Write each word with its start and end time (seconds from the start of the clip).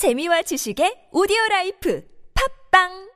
재미와 0.00 0.40
지식의 0.48 1.10
오디오 1.12 1.36
라이프 1.50 2.02
팝빵 2.32 3.10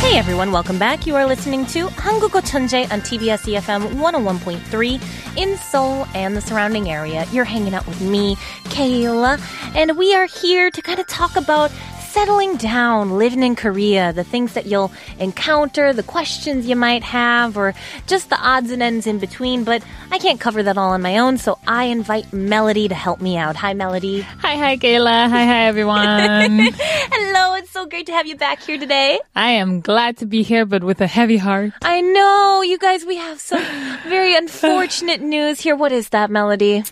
Hey 0.00 0.18
everyone, 0.18 0.50
welcome 0.50 0.80
back. 0.80 1.06
You 1.06 1.14
are 1.14 1.24
listening 1.24 1.64
to 1.66 1.86
Hangugo 1.94 2.42
Chanje 2.42 2.90
on 2.90 3.00
TBS 3.02 3.46
EFM 3.46 3.94
101.3 3.94 5.38
in 5.38 5.56
Seoul 5.56 6.04
and 6.16 6.36
the 6.36 6.40
surrounding 6.40 6.90
area. 6.90 7.26
You're 7.30 7.44
hanging 7.44 7.74
out 7.74 7.86
with 7.86 8.00
me, 8.00 8.34
Kayla, 8.74 9.38
and 9.76 9.96
we 9.96 10.12
are 10.16 10.26
here 10.26 10.68
to 10.68 10.82
kind 10.82 10.98
of 10.98 11.06
talk 11.06 11.36
about 11.36 11.70
settling 12.10 12.56
down, 12.56 13.18
living 13.18 13.44
in 13.44 13.54
Korea, 13.54 14.12
the 14.12 14.24
things 14.24 14.54
that 14.54 14.66
you'll 14.66 14.90
encounter, 15.20 15.92
the 15.92 16.02
questions 16.02 16.66
you 16.66 16.74
might 16.74 17.04
have, 17.04 17.56
or 17.56 17.72
just 18.08 18.30
the 18.30 18.36
odds 18.36 18.72
and 18.72 18.82
ends 18.82 19.06
in 19.06 19.20
between. 19.20 19.62
But 19.62 19.84
I 20.10 20.18
can't 20.18 20.40
cover 20.40 20.62
that 20.64 20.76
all 20.76 20.90
on 20.90 21.02
my 21.02 21.18
own, 21.18 21.38
so 21.38 21.58
I 21.68 21.84
invite 21.84 22.32
Melodie 22.32 22.88
to 22.88 22.96
help 22.96 23.20
me 23.20 23.36
out. 23.36 23.54
Hi, 23.56 23.74
Melodie. 23.74 24.22
Hi, 24.22 24.56
hi, 24.56 24.76
Kayla. 24.76 25.30
Hi, 25.30 25.44
hi, 25.44 25.66
everyone. 25.66 26.02
Hello, 26.74 27.54
it's 27.54 27.70
so 27.70 27.86
great 27.86 28.06
to 28.06 28.12
have 28.12 28.26
you 28.26 28.36
back 28.36 28.60
here 28.60 28.78
today. 28.78 29.20
I 29.36 29.50
am 29.50 29.80
glad 29.80 30.16
to 30.18 30.26
be 30.26 30.42
here, 30.42 30.66
but 30.66 30.82
with 30.82 31.00
a 31.00 31.06
heavy 31.06 31.36
heart. 31.36 31.72
I 31.82 32.00
know, 32.00 32.62
you 32.62 32.78
guys, 32.78 33.04
we 33.04 33.16
have 33.16 33.40
some 33.40 33.62
very 34.08 34.34
unfortunate 34.34 35.20
news 35.20 35.60
here. 35.60 35.76
What 35.76 35.92
is 35.92 36.08
that, 36.08 36.28
Melodie? 36.28 36.82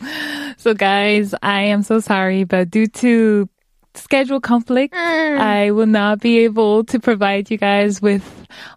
So, 0.59 0.75
guys, 0.75 1.35
I 1.43 1.63
am 1.63 1.83
so 1.83 1.99
sorry, 1.99 2.45
but 2.45 2.71
due 2.71 2.87
to 2.87 3.49
schedule 3.99 4.41
conflict, 4.41 4.95
I 4.95 5.71
will 5.71 5.87
not 5.87 6.21
be 6.21 6.39
able 6.45 6.85
to 6.85 6.99
provide 6.99 7.51
you 7.51 7.59
guys 7.59 8.01
with 8.01 8.25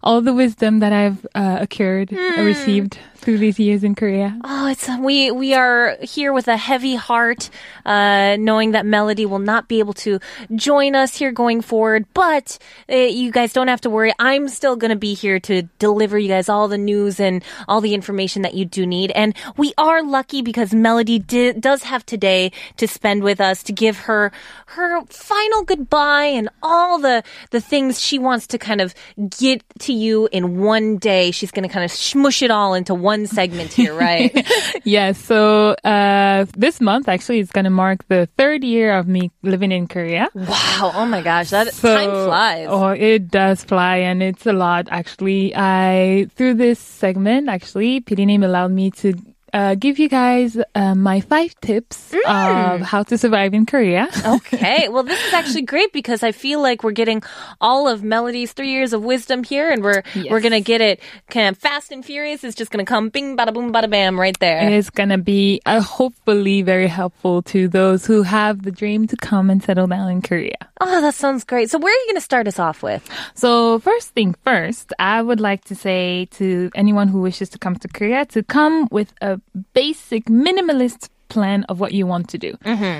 all 0.02 0.20
the 0.20 0.32
wisdom 0.34 0.80
that 0.80 0.92
I've 0.92 1.24
uh, 1.34 1.58
accrued, 1.60 2.12
uh, 2.12 2.42
received 2.42 2.98
through 3.22 3.38
these 3.38 3.58
years 3.58 3.84
in 3.84 3.94
Korea. 3.94 4.36
Oh, 4.44 4.66
it's 4.66 4.88
we 4.98 5.30
we 5.30 5.54
are 5.54 5.96
here 6.02 6.32
with 6.32 6.48
a 6.48 6.56
heavy 6.56 6.96
heart, 6.96 7.50
uh, 7.86 8.36
knowing 8.38 8.72
that 8.72 8.84
Melodie 8.84 9.26
will 9.26 9.38
not 9.38 9.68
be 9.68 9.78
able 9.78 9.94
to 9.94 10.18
join 10.54 10.94
us 10.94 11.16
here 11.16 11.30
going 11.30 11.62
forward. 11.62 12.04
But 12.14 12.58
uh, 12.90 12.96
you 12.96 13.30
guys 13.30 13.52
don't 13.52 13.68
have 13.68 13.80
to 13.82 13.90
worry. 13.90 14.12
I'm 14.18 14.48
still 14.48 14.76
going 14.76 14.90
to 14.90 14.96
be 14.96 15.14
here 15.14 15.38
to 15.40 15.62
deliver 15.78 16.18
you 16.18 16.28
guys 16.28 16.48
all 16.48 16.66
the 16.66 16.78
news 16.78 17.20
and 17.20 17.44
all 17.68 17.80
the 17.80 17.94
information 17.94 18.42
that 18.42 18.54
you 18.54 18.64
do 18.64 18.84
need. 18.84 19.12
And 19.12 19.34
we 19.56 19.72
are 19.78 20.02
lucky 20.02 20.42
because 20.42 20.74
Melodie 20.74 21.20
di- 21.20 21.52
does 21.52 21.84
have 21.84 22.04
today 22.04 22.50
to 22.76 22.88
spend 22.88 23.22
with 23.22 23.40
us 23.40 23.62
to 23.64 23.72
give 23.72 23.98
her 24.00 24.32
her 24.66 25.04
final 25.06 25.62
goodbye 25.62 26.24
and 26.24 26.48
all 26.62 26.98
the 26.98 27.22
the 27.50 27.60
things 27.60 28.00
she 28.00 28.18
wants 28.18 28.48
to 28.48 28.58
kind 28.58 28.80
of 28.80 28.94
get 29.38 29.62
to 29.78 29.92
you 29.92 30.28
in 30.32 30.60
one 30.60 30.96
day. 30.96 31.30
She's 31.30 31.52
going 31.52 31.68
to 31.68 31.72
kind 31.72 31.84
of 31.84 31.92
smush 31.92 32.42
it 32.42 32.50
all 32.50 32.74
into 32.74 32.94
one 32.94 33.11
segment 33.26 33.72
here, 33.72 33.94
right? 33.94 34.32
Yes, 34.84 35.16
so 35.16 35.76
uh, 35.84 36.44
this 36.56 36.80
month 36.80 37.08
actually 37.08 37.38
is 37.38 37.50
going 37.52 37.64
to 37.64 37.70
mark 37.70 38.02
the 38.08 38.26
third 38.36 38.64
year 38.64 38.98
of 38.98 39.06
me 39.06 39.30
living 39.42 39.70
in 39.70 39.86
Korea. 39.86 40.28
wow! 40.34 40.90
Oh 40.94 41.06
my 41.06 41.22
gosh, 41.22 41.50
that 41.50 41.72
So- 41.72 41.94
time 41.94 42.10
flies. 42.10 42.66
Oh, 42.68 42.88
it 42.88 43.30
does 43.30 43.62
fly, 43.62 43.98
and 43.98 44.22
it's 44.22 44.44
a 44.46 44.52
lot 44.52 44.88
actually. 44.90 45.52
I 45.54 46.26
through 46.34 46.54
this 46.54 46.78
segment 46.80 47.48
actually, 47.48 48.00
PD님 48.00 48.42
allowed 48.44 48.72
me 48.72 48.90
to. 49.02 49.14
Uh, 49.52 49.74
give 49.74 49.98
you 49.98 50.08
guys 50.08 50.56
uh, 50.74 50.94
my 50.94 51.20
five 51.20 51.54
tips 51.60 52.10
Mm. 52.12 52.74
of 52.74 52.80
how 52.82 53.02
to 53.02 53.18
survive 53.18 53.52
in 53.54 53.66
Korea. 53.66 54.08
Okay, 54.24 54.88
well, 54.88 55.02
this 55.02 55.20
is 55.26 55.32
actually 55.34 55.62
great 55.62 55.92
because 55.92 56.22
I 56.22 56.32
feel 56.32 56.62
like 56.62 56.82
we're 56.84 56.92
getting 56.92 57.22
all 57.60 57.88
of 57.88 58.02
Melodie's 58.02 58.52
three 58.52 58.70
years 58.70 58.92
of 58.92 59.02
wisdom 59.04 59.42
here, 59.44 59.68
and 59.70 59.82
we're 59.82 60.02
we're 60.30 60.40
gonna 60.40 60.60
get 60.60 60.80
it 60.80 61.00
kind 61.28 61.48
of 61.48 61.58
fast 61.58 61.90
and 61.92 62.04
furious. 62.04 62.44
It's 62.44 62.54
just 62.56 62.70
gonna 62.70 62.84
come 62.86 63.08
bing, 63.10 63.36
bada 63.36 63.52
boom, 63.52 63.72
bada 63.72 63.90
bam, 63.90 64.18
right 64.18 64.38
there. 64.40 64.70
It's 64.70 64.88
gonna 64.90 65.18
be 65.18 65.60
uh, 65.66 65.80
hopefully 65.80 66.62
very 66.62 66.86
helpful 66.88 67.42
to 67.52 67.68
those 67.68 68.06
who 68.06 68.22
have 68.22 68.62
the 68.62 68.70
dream 68.70 69.06
to 69.08 69.16
come 69.16 69.50
and 69.50 69.62
settle 69.62 69.86
down 69.86 70.08
in 70.10 70.22
Korea. 70.22 70.56
Oh, 70.80 71.00
that 71.00 71.14
sounds 71.14 71.44
great. 71.44 71.70
So, 71.70 71.78
where 71.78 71.92
are 71.92 72.00
you 72.02 72.06
gonna 72.08 72.20
start 72.20 72.46
us 72.48 72.58
off 72.58 72.82
with? 72.82 73.02
So 73.34 73.78
first 73.80 74.10
thing 74.14 74.34
first, 74.44 74.92
I 74.98 75.20
would 75.22 75.40
like 75.40 75.64
to 75.64 75.74
say 75.74 76.26
to 76.38 76.70
anyone 76.74 77.08
who 77.08 77.20
wishes 77.20 77.48
to 77.50 77.58
come 77.58 77.76
to 77.76 77.88
Korea 77.88 78.24
to 78.26 78.42
come 78.42 78.88
with 78.90 79.12
a 79.20 79.40
basic 79.74 80.28
minimalist 80.28 81.10
plan 81.34 81.64
of 81.70 81.80
what 81.82 81.92
you 81.98 82.04
want 82.12 82.26
to 82.32 82.38
do. 82.46 82.52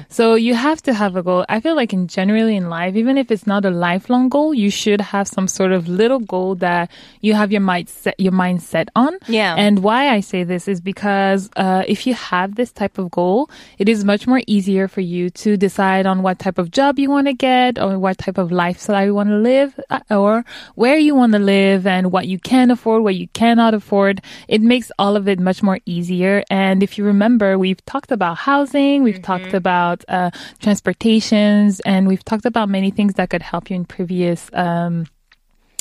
So 0.09 0.25
you 0.49 0.55
have 0.55 0.81
to 0.89 0.93
have 1.01 1.13
a 1.21 1.23
goal. 1.23 1.45
I 1.49 1.61
feel 1.61 1.77
like 1.77 1.93
in 1.93 2.09
generally 2.09 2.57
in 2.57 2.67
life, 2.79 2.95
even 3.03 3.17
if 3.23 3.31
it's 3.31 3.47
not 3.47 3.65
a 3.65 3.71
lifelong 3.71 4.29
goal, 4.37 4.51
you 4.55 4.71
should 4.71 5.01
have 5.13 5.27
some 5.37 5.49
sort 5.59 5.73
of 5.77 5.89
little 6.01 6.23
goal 6.35 6.57
that 6.67 6.91
you 7.21 7.33
have 7.35 7.51
your 7.53 7.61
mind 7.61 7.89
set, 7.89 8.17
your 8.19 8.37
mind 8.45 8.63
set 8.63 8.89
on. 8.95 9.13
Yeah. 9.29 9.55
And 9.65 9.75
why 9.87 10.09
I 10.17 10.21
say 10.21 10.45
this 10.45 10.69
is 10.69 10.81
because 10.81 11.51
uh, 11.57 11.83
if 11.95 12.07
you 12.07 12.15
have 12.15 12.55
this 12.61 12.73
type 12.73 12.97
of 12.99 13.11
goal, 13.11 13.51
it 13.79 13.89
is 13.89 14.05
much 14.13 14.27
more 14.27 14.43
easier 14.47 14.89
for 14.89 15.03
you 15.03 15.31
to 15.45 15.57
decide 15.57 16.05
on 16.07 16.23
what 16.23 16.39
type 16.39 16.59
of 16.59 16.71
job 16.79 16.99
you 16.99 17.11
want 17.11 17.27
to 17.27 17.37
get 17.51 17.79
or 17.79 17.99
what 17.99 18.17
type 18.25 18.39
of 18.39 18.49
lifestyle 18.53 19.05
you 19.05 19.15
want 19.15 19.29
to 19.29 19.41
live 19.53 19.71
uh, 19.91 20.01
or 20.11 20.45
where 20.75 20.99
you 20.99 21.15
want 21.15 21.33
to 21.33 21.43
live 21.57 21.87
and 21.87 22.13
what 22.15 22.27
you 22.33 22.39
can 22.39 22.71
afford, 22.71 23.03
what 23.03 23.17
you 23.23 23.29
cannot 23.41 23.75
afford. 23.75 24.15
It 24.49 24.63
makes 24.63 24.89
all 24.99 25.17
of 25.17 25.29
it 25.29 25.39
much 25.39 25.63
more 25.63 25.79
easier. 25.85 26.43
And 26.51 26.83
if 26.83 26.97
you 26.97 27.05
remember, 27.05 27.59
we've 27.59 27.83
talked 27.85 28.11
about 28.13 28.22
housing, 28.23 29.03
we've 29.03 29.23
talked 29.23 29.55
about 29.55 30.05
uh, 30.09 30.31
transportations, 30.61 31.81
and 31.81 32.07
we've 32.07 32.25
talked 32.25 32.47
about 32.47 32.69
many 32.69 32.91
things 32.91 33.15
that 33.15 33.31
could 33.31 33.43
help 33.43 33.71
you 33.71 33.77
in 33.77 33.85
previous 33.85 34.49
um, 34.53 35.07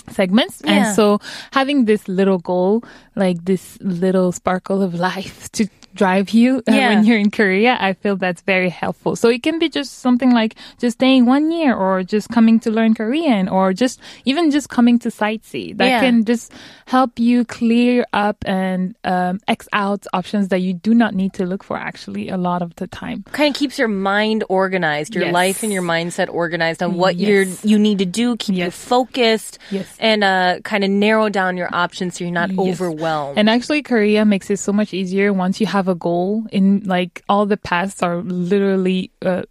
segments. 0.09 0.61
Yeah. 0.63 0.71
And 0.71 0.95
so 0.95 1.19
having 1.51 1.85
this 1.85 2.07
little 2.07 2.39
goal, 2.39 2.83
like 3.15 3.43
this 3.45 3.77
little 3.81 4.31
sparkle 4.31 4.81
of 4.81 4.93
life 4.95 5.51
to 5.57 5.67
drive 5.93 6.29
you 6.29 6.59
uh, 6.69 6.71
Yeah. 6.71 6.87
when 6.87 7.03
you're 7.03 7.17
in 7.17 7.31
Korea, 7.31 7.75
I 7.77 7.91
feel 7.91 8.15
that's 8.15 8.41
very 8.43 8.69
helpful. 8.69 9.17
So 9.17 9.27
it 9.27 9.43
can 9.43 9.59
be 9.59 9.67
just 9.67 9.99
something 9.99 10.31
like 10.31 10.55
just 10.79 10.99
staying 10.99 11.25
one 11.25 11.51
year 11.51 11.75
or 11.75 12.01
just 12.03 12.29
coming 12.29 12.61
to 12.61 12.71
learn 12.71 12.95
Korean 12.95 13.49
or 13.49 13.73
just 13.73 13.99
even 14.23 14.51
just 14.51 14.69
coming 14.69 14.99
to 14.99 15.09
sightsee. 15.09 15.75
That 15.75 15.87
Yeah. 15.89 15.99
can 15.99 16.23
just 16.23 16.53
help 16.85 17.19
you 17.19 17.43
clear 17.43 18.05
up 18.13 18.37
and 18.47 18.95
um, 19.03 19.41
X 19.49 19.67
out 19.73 20.05
options 20.13 20.47
that 20.47 20.59
you 20.59 20.73
do 20.73 20.93
not 20.93 21.13
need 21.13 21.33
to 21.33 21.45
look 21.45 21.61
for 21.61 21.75
actually 21.75 22.29
a 22.29 22.37
lot 22.37 22.61
of 22.61 22.73
the 22.75 22.87
time. 22.87 23.25
Kind 23.33 23.53
of 23.53 23.59
keeps 23.59 23.77
your 23.77 23.89
mind 23.89 24.45
organized, 24.47 25.13
your 25.13 25.25
Yes. 25.25 25.33
life 25.33 25.61
and 25.61 25.73
your 25.73 25.83
mindset 25.83 26.29
organized 26.31 26.81
on 26.81 26.95
what 26.95 27.17
you're 27.17 27.43
you 27.63 27.77
need 27.77 27.97
to 27.99 28.05
do, 28.05 28.37
keep 28.37 28.55
you 28.55 28.71
focused, 28.71 29.59
Yes. 29.69 29.87
and 29.99 30.23
uh, 30.23 30.59
kind 30.63 30.85
of 30.85 30.89
narrow 30.89 31.27
down 31.27 31.57
your 31.57 31.67
options 31.73 32.17
so 32.17 32.23
you're 32.23 32.31
not 32.31 32.47
Yes. 32.49 32.57
Overwhelmed. 33.01 33.37
And 33.37 33.49
actually, 33.49 33.83
Korea 33.83 34.25
makes 34.25 34.49
it 34.49 34.57
so 34.57 34.71
much 34.73 34.93
easier 34.93 35.33
once 35.33 35.59
you 35.59 35.67
have 35.67 35.87
a 35.87 35.95
goal. 35.95 36.45
In 36.51 36.81
like 36.85 37.23
all 37.27 37.45
the 37.45 37.57
paths 37.57 38.01
are 38.01 38.17
literally 38.21 39.11
uh, 39.21 39.43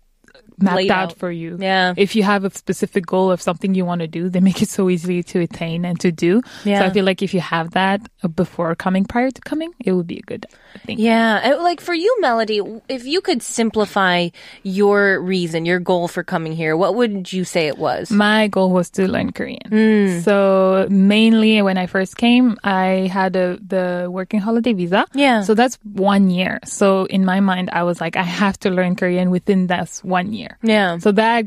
mapped 0.63 0.91
out 0.91 1.11
out. 1.11 1.19
for 1.19 1.31
you. 1.31 1.57
Yeah. 1.59 1.95
If 1.97 2.17
you 2.17 2.23
have 2.23 2.45
a 2.45 2.51
specific 2.51 3.07
goal 3.07 3.31
of 3.31 3.41
something 3.43 3.75
you 3.75 3.85
want 3.85 4.01
to 4.01 4.09
do, 4.09 4.29
they 4.29 4.41
make 4.41 4.63
it 4.63 4.69
so 4.69 4.89
easy 4.91 5.23
to 5.23 5.41
attain 5.41 5.85
and 5.85 5.99
to 6.01 6.13
do. 6.13 6.43
Yeah. 6.65 6.81
So. 6.81 6.87
I 6.87 6.91
feel 6.91 7.05
like 7.05 7.23
if 7.23 7.35
you 7.35 7.41
have 7.41 7.73
that 7.73 8.01
uh, 8.23 8.29
before 8.29 8.75
coming, 8.75 9.05
prior 9.05 9.31
to 9.31 9.41
coming, 9.41 9.73
it 9.81 9.93
would 9.93 10.07
be 10.07 10.19
a 10.19 10.23
good 10.23 10.47
thing. 10.85 10.99
Yeah, 10.99 11.57
like 11.61 11.81
for 11.81 11.95
you, 11.95 12.17
Melodie, 12.21 12.61
if 12.89 13.05
you 13.05 13.21
could 13.21 13.43
simplify 13.43 14.29
your 14.63 15.21
reason, 15.21 15.65
your 15.65 15.81
goal 15.81 16.09
for 16.09 16.23
coming 16.23 16.53
here, 16.53 16.77
what 16.77 16.95
would 16.95 17.33
you 17.33 17.45
say 17.45 17.67
it 17.67 17.79
was? 17.79 18.11
My 18.11 18.49
goal 18.49 18.71
was 18.71 18.91
to 18.91 19.09
learn 19.09 19.33
Korean. 19.33 19.69
Hmm. 19.69 20.21
So 20.21 20.87
mainly 20.91 21.63
when 21.63 21.79
I 21.79 21.87
first 21.87 22.17
came, 22.17 22.59
I 22.63 23.11
had 23.13 23.37
a, 23.37 23.59
the 23.59 24.09
working 24.11 24.41
holiday 24.41 24.73
visa. 24.73 25.07
Yeah. 25.15 25.43
So 25.43 25.55
that's 25.55 25.79
one 25.83 26.31
year. 26.31 26.61
So 26.65 27.05
in 27.05 27.25
my 27.25 27.41
mind, 27.41 27.71
I 27.73 27.83
was 27.85 28.01
like, 28.01 28.17
I 28.17 28.23
have 28.23 28.59
to 28.61 28.71
learn 28.71 28.97
Korean 28.97 29.31
within 29.31 29.69
that 29.69 29.89
one 30.03 30.33
year. 30.33 30.50
Yeah. 30.63 30.99
So 30.99 31.13
that 31.13 31.47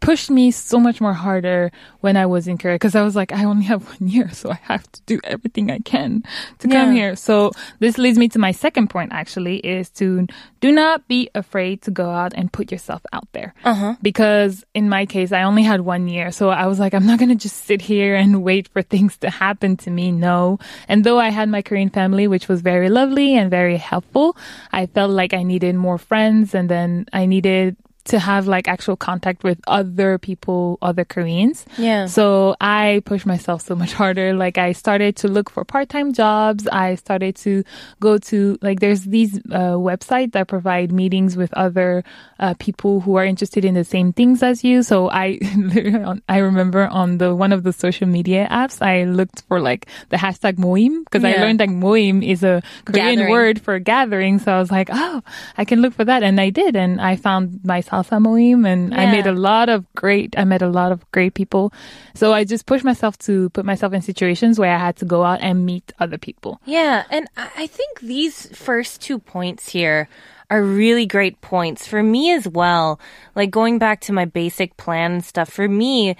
pushed 0.00 0.30
me 0.30 0.50
so 0.50 0.78
much 0.78 1.00
more 1.00 1.12
harder 1.12 1.70
when 2.00 2.16
I 2.16 2.26
was 2.26 2.48
in 2.48 2.58
Korea 2.58 2.74
because 2.74 2.94
I 2.94 3.02
was 3.02 3.14
like, 3.14 3.32
I 3.32 3.44
only 3.44 3.64
have 3.64 3.86
one 4.00 4.08
year, 4.08 4.30
so 4.30 4.50
I 4.50 4.58
have 4.62 4.90
to 4.92 5.02
do 5.02 5.20
everything 5.24 5.70
I 5.70 5.78
can 5.78 6.22
to 6.58 6.68
come 6.68 6.92
here. 6.92 7.16
So 7.16 7.52
this 7.78 7.98
leads 7.98 8.18
me 8.18 8.28
to 8.30 8.38
my 8.38 8.52
second 8.52 8.88
point 8.88 9.12
actually 9.12 9.58
is 9.58 9.90
to 9.90 10.26
do 10.60 10.72
not 10.72 11.06
be 11.08 11.30
afraid 11.34 11.82
to 11.82 11.90
go 11.90 12.10
out 12.10 12.32
and 12.34 12.52
put 12.52 12.72
yourself 12.72 13.02
out 13.12 13.28
there. 13.32 13.54
Uh-huh. 13.64 13.96
Because 14.02 14.64
in 14.74 14.88
my 14.88 15.06
case, 15.06 15.32
I 15.32 15.42
only 15.42 15.62
had 15.62 15.82
one 15.82 16.08
year. 16.08 16.30
So 16.30 16.50
I 16.50 16.66
was 16.66 16.78
like, 16.78 16.94
I'm 16.94 17.06
not 17.06 17.18
going 17.18 17.30
to 17.30 17.34
just 17.34 17.64
sit 17.64 17.80
here 17.80 18.14
and 18.16 18.42
wait 18.50 18.68
for 18.68 18.82
things 18.82 19.16
to 19.18 19.30
happen 19.30 19.76
to 19.78 19.90
me. 19.90 20.12
No. 20.12 20.58
And 20.88 21.04
though 21.04 21.18
I 21.18 21.30
had 21.30 21.48
my 21.48 21.62
Korean 21.62 21.90
family, 21.90 22.26
which 22.26 22.48
was 22.48 22.60
very 22.60 22.88
lovely 22.88 23.36
and 23.36 23.50
very 23.50 23.76
helpful, 23.76 24.36
I 24.72 24.86
felt 24.86 25.10
like 25.10 25.32
I 25.32 25.42
needed 25.42 25.74
more 25.76 25.98
friends 25.98 26.54
and 26.54 26.68
then 26.68 27.06
I 27.12 27.26
needed 27.26 27.76
to 28.10 28.18
have 28.18 28.46
like 28.46 28.68
actual 28.68 28.96
contact 28.96 29.44
with 29.44 29.60
other 29.66 30.18
people, 30.18 30.78
other 30.82 31.04
Koreans. 31.04 31.64
Yeah. 31.78 32.06
So 32.06 32.56
I 32.60 33.02
pushed 33.04 33.26
myself 33.26 33.62
so 33.62 33.74
much 33.74 33.92
harder. 34.00 34.34
Like 34.34 34.58
I 34.58 34.72
started 34.72 35.16
to 35.16 35.28
look 35.28 35.48
for 35.50 35.64
part-time 35.64 36.12
jobs. 36.12 36.66
I 36.68 36.96
started 36.96 37.36
to 37.36 37.64
go 38.00 38.18
to 38.18 38.58
like 38.62 38.80
there's 38.80 39.04
these 39.04 39.38
uh, 39.50 39.78
websites 39.78 40.32
that 40.32 40.48
provide 40.48 40.92
meetings 40.92 41.36
with 41.36 41.52
other 41.54 42.04
uh, 42.38 42.54
people 42.58 43.00
who 43.00 43.14
are 43.16 43.24
interested 43.24 43.64
in 43.64 43.74
the 43.74 43.84
same 43.84 44.12
things 44.12 44.42
as 44.42 44.64
you. 44.64 44.82
So 44.82 45.08
I 45.10 45.38
I 46.28 46.38
remember 46.38 46.86
on 46.88 47.18
the 47.18 47.34
one 47.34 47.52
of 47.52 47.62
the 47.62 47.72
social 47.72 48.08
media 48.08 48.48
apps 48.50 48.82
I 48.82 49.04
looked 49.04 49.42
for 49.48 49.60
like 49.60 49.86
the 50.08 50.16
hashtag 50.16 50.56
moim 50.56 51.04
because 51.04 51.24
I 51.24 51.32
learned 51.36 51.60
that 51.60 51.68
moim 51.68 52.26
is 52.26 52.42
a 52.42 52.62
Korean 52.84 53.16
Gathering. 53.16 53.30
word 53.30 53.60
for 53.60 53.78
gathering. 53.78 54.38
So 54.38 54.52
I 54.52 54.58
was 54.58 54.70
like, 54.70 54.88
oh, 54.92 55.22
I 55.56 55.64
can 55.64 55.80
look 55.80 55.94
for 55.94 56.04
that, 56.04 56.22
and 56.22 56.40
I 56.40 56.50
did, 56.50 56.76
and 56.76 57.00
I 57.00 57.16
found 57.16 57.60
my 57.64 57.80
salsa 58.02 58.20
moim, 58.20 58.66
and 58.66 58.94
I 58.94 59.10
made 59.10 59.26
a 59.26 59.32
lot 59.32 59.68
of 59.68 59.84
great. 59.94 60.38
I 60.38 60.44
met 60.44 60.62
a 60.62 60.68
lot 60.68 60.92
of 60.92 61.10
great 61.12 61.34
people. 61.34 61.72
So 62.14 62.32
I 62.32 62.44
just 62.44 62.66
pushed 62.66 62.84
myself 62.84 63.18
to 63.18 63.50
put 63.50 63.64
myself 63.64 63.92
in 63.92 64.02
situations 64.02 64.58
where 64.58 64.74
I 64.74 64.78
had 64.78 64.96
to 64.96 65.04
go 65.04 65.24
out 65.24 65.40
and 65.40 65.66
meet 65.66 65.92
other 65.98 66.18
people. 66.18 66.60
Yeah, 66.64 67.04
and 67.10 67.28
I 67.36 67.66
think 67.66 68.00
these 68.00 68.46
first 68.56 69.00
two 69.00 69.18
points 69.18 69.68
here 69.70 70.08
are 70.50 70.62
really 70.62 71.06
great 71.06 71.40
points 71.40 71.86
for 71.86 72.02
me 72.02 72.32
as 72.32 72.48
well. 72.48 72.98
Like 73.34 73.50
going 73.50 73.78
back 73.78 74.00
to 74.02 74.12
my 74.12 74.24
basic 74.24 74.76
plan 74.76 75.12
and 75.12 75.24
stuff, 75.24 75.48
for 75.48 75.68
me, 75.68 76.16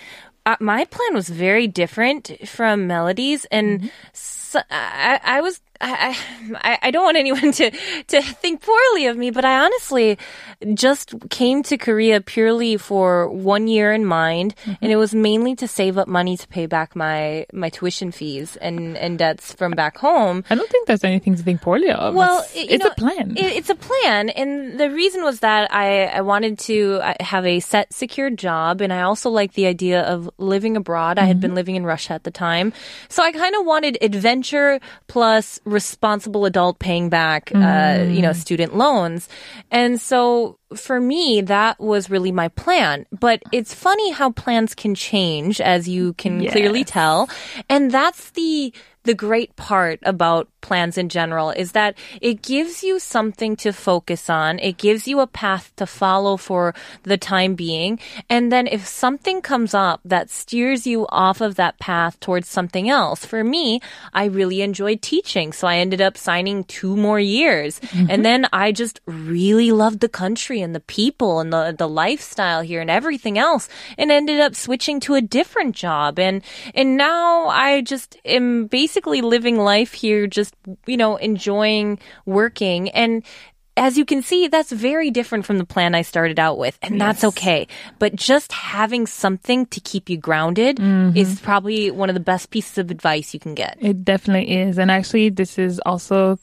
uh, 0.47 0.57
my 0.61 0.85
plan 0.85 1.15
was 1.15 1.29
very 1.29 1.67
different 1.67 2.31
from 2.47 2.87
Melodie's, 2.87 3.45
and 3.47 3.91
so, 4.13 4.61
I, 4.71 5.21
I 5.23 5.41
was. 5.41 5.61
I, 5.81 6.17
I 6.57 6.79
I 6.83 6.91
don't 6.91 7.05
want 7.05 7.17
anyone 7.17 7.53
to 7.61 7.71
to 7.71 8.23
think 8.23 8.63
poorly 8.63 9.07
of 9.07 9.17
me, 9.17 9.31
but 9.31 9.45
I 9.45 9.61
honestly 9.65 10.19
just 10.75 11.15
came 11.31 11.63
to 11.65 11.79
Korea 11.79 12.21
purely 12.21 12.77
for 12.77 13.29
one 13.31 13.67
year 13.69 13.93
in 13.93 14.05
mind, 14.05 14.55
and 14.83 14.93
it 14.93 14.97
was 14.97 15.15
mainly 15.15 15.55
to 15.57 15.67
save 15.69 15.97
up 15.97 16.07
money 16.09 16.37
to 16.37 16.47
pay 16.49 16.67
back 16.67 16.95
my 16.95 17.47
my 17.53 17.69
tuition 17.71 18.13
fees 18.13 18.57
and 18.57 18.97
and 18.99 19.19
debts 19.19 19.53
from 19.55 19.73
back 19.73 19.97
home. 19.99 20.45
I 20.51 20.55
don't 20.55 20.69
think 20.71 20.87
there's 20.87 21.05
anything 21.05 21.35
to 21.37 21.43
think 21.43 21.63
poorly 21.63 21.91
of. 21.91 22.15
Well, 22.15 22.41
it's, 22.41 22.57
it- 22.57 22.71
it's 22.73 22.85
know, 22.85 22.91
a 22.91 22.95
plan. 22.95 23.31
it- 23.37 23.57
it's 23.57 23.71
a 23.71 23.75
plan, 23.75 24.29
and 24.31 24.79
the 24.79 24.91
reason 24.91 25.23
was 25.23 25.41
that 25.41 25.73
I 25.73 26.07
I 26.07 26.21
wanted 26.21 26.59
to 26.61 27.01
uh, 27.03 27.15
have 27.21 27.47
a 27.47 27.61
set, 27.61 27.93
secured 27.93 28.37
job, 28.39 28.81
and 28.81 28.93
I 28.93 29.03
also 29.03 29.31
liked 29.31 29.55
the 29.55 29.67
idea 29.67 30.03
of 30.03 30.29
living 30.39 30.77
abroad. 30.77 31.19
I 31.19 31.25
had 31.25 31.41
been 31.41 31.55
living 31.55 31.77
in 31.77 31.85
Russia 31.87 32.13
at 32.15 32.25
the 32.25 32.31
time, 32.31 32.73
so 33.09 33.23
I 33.23 33.33
kind 33.33 33.55
of 33.55 33.65
wanted 33.65 33.97
adventure 34.03 34.79
plus 35.09 35.59
responsible 35.71 36.45
adult 36.45 36.79
paying 36.79 37.09
back, 37.09 37.51
uh, 37.55 38.05
you 38.11 38.21
know, 38.23 38.33
student 38.33 38.77
loans, 38.77 39.29
and 39.71 40.01
so 40.01 40.59
for 40.77 41.01
me 41.01 41.41
that 41.41 41.81
was 41.81 42.11
really 42.11 42.33
my 42.33 42.49
plan. 42.49 43.07
But 43.11 43.43
it's 43.53 43.75
funny 43.75 44.11
how 44.11 44.31
plans 44.33 44.75
can 44.75 44.95
change, 44.95 45.61
as 45.61 45.89
you 45.89 46.13
can 46.15 46.41
clearly 46.53 46.85
tell, 46.85 47.29
and 47.69 47.91
that's 47.91 48.31
the 48.31 48.73
the 49.05 49.15
great 49.15 49.57
part 49.57 49.99
about 50.03 50.49
plans 50.61 50.99
in 50.99 51.09
general 51.09 51.51
is 51.51 51.73
that 51.73 51.97
it 52.21 52.43
gives 52.43 52.85
you 52.85 52.99
something 52.99 53.57
to 53.57 53.73
focus 53.73 54.29
on. 54.29 54.59
It 54.59 54.77
gives 54.77 55.09
you 55.09 55.21
a 55.21 55.27
path 55.27 55.73
to 55.77 55.87
follow 55.87 56.37
for 56.37 56.75
the 57.05 57.17
time 57.17 57.55
being. 57.55 57.99
And 58.29 58.53
then 58.53 58.67
if 58.67 58.87
something 58.87 59.41
comes 59.41 59.73
up 59.73 60.01
that 60.05 60.29
steers 60.29 60.87
you 60.87 61.07
off 61.09 61.41
of 61.41 61.55
that 61.55 61.79
path 61.79 62.21
towards 62.21 62.49
something 62.49 62.91
else, 62.91 63.25
for 63.25 63.43
me, 63.43 63.81
I 64.13 64.27
really 64.27 64.61
enjoyed 64.61 65.01
teaching. 65.01 65.55
So 65.55 65.67
I 65.67 65.79
ended 65.79 66.03
up 66.03 66.19
signing 66.19 66.65
two 66.65 66.95
more 66.95 67.21
years. 67.21 67.81
Mm-hmm. 67.81 68.11
And 68.11 68.25
then 68.25 68.47
I 68.53 68.71
just 68.71 69.01
really 69.07 69.73
loved 69.73 70.01
the 70.01 70.11
country 70.11 70.61
and 70.61 70.75
the 70.75 70.81
people 70.81 71.41
and 71.41 71.51
the, 71.51 71.75
the 71.77 71.89
lifestyle 71.89 72.61
here 72.61 72.83
and 72.83 72.91
everything 72.91 73.39
else 73.39 73.69
and 73.97 74.13
ended 74.13 74.41
up 74.41 74.55
switching 74.55 75.01
to 75.01 75.15
a 75.15 75.23
different 75.23 75.75
job. 75.75 76.19
And, 76.19 76.43
and 76.75 76.99
now 76.99 77.47
I 77.49 77.81
just 77.81 78.19
am 78.27 78.67
basically 78.67 78.90
living 78.97 79.59
life 79.59 79.93
here, 79.93 80.27
just, 80.27 80.55
you 80.87 80.97
know, 80.97 81.17
enjoying 81.17 81.99
working. 82.27 82.91
And 82.91 83.25
as 83.77 83.97
you 83.97 84.05
can 84.05 84.21
see, 84.21 84.49
that's 84.49 84.73
very 84.73 85.11
different 85.11 85.47
from 85.47 85.57
the 85.57 85.65
plan 85.65 85.95
I 85.95 86.03
started 86.03 86.39
out 86.39 86.59
with, 86.59 86.79
and 86.83 87.01
that's 87.01 87.25
okay. 87.25 87.67
But 87.99 88.15
just 88.15 88.53
having 88.53 89.07
something 89.07 89.65
to 89.67 89.81
keep 89.81 90.11
you 90.11 90.19
grounded 90.19 90.77
mm-hmm. 90.77 91.17
is 91.17 91.41
probably 91.41 91.91
one 91.91 92.11
of 92.11 92.15
the 92.15 92.21
best 92.21 92.51
pieces 92.51 92.77
of 92.77 92.91
advice 92.91 93.33
you 93.33 93.41
can 93.41 93.55
get. 93.55 93.79
It 93.81 94.05
definitely 94.05 94.55
is. 94.55 94.79
And 94.79 94.91
actually, 94.91 95.31
this 95.31 95.59
is 95.59 95.81
also, 95.87 96.39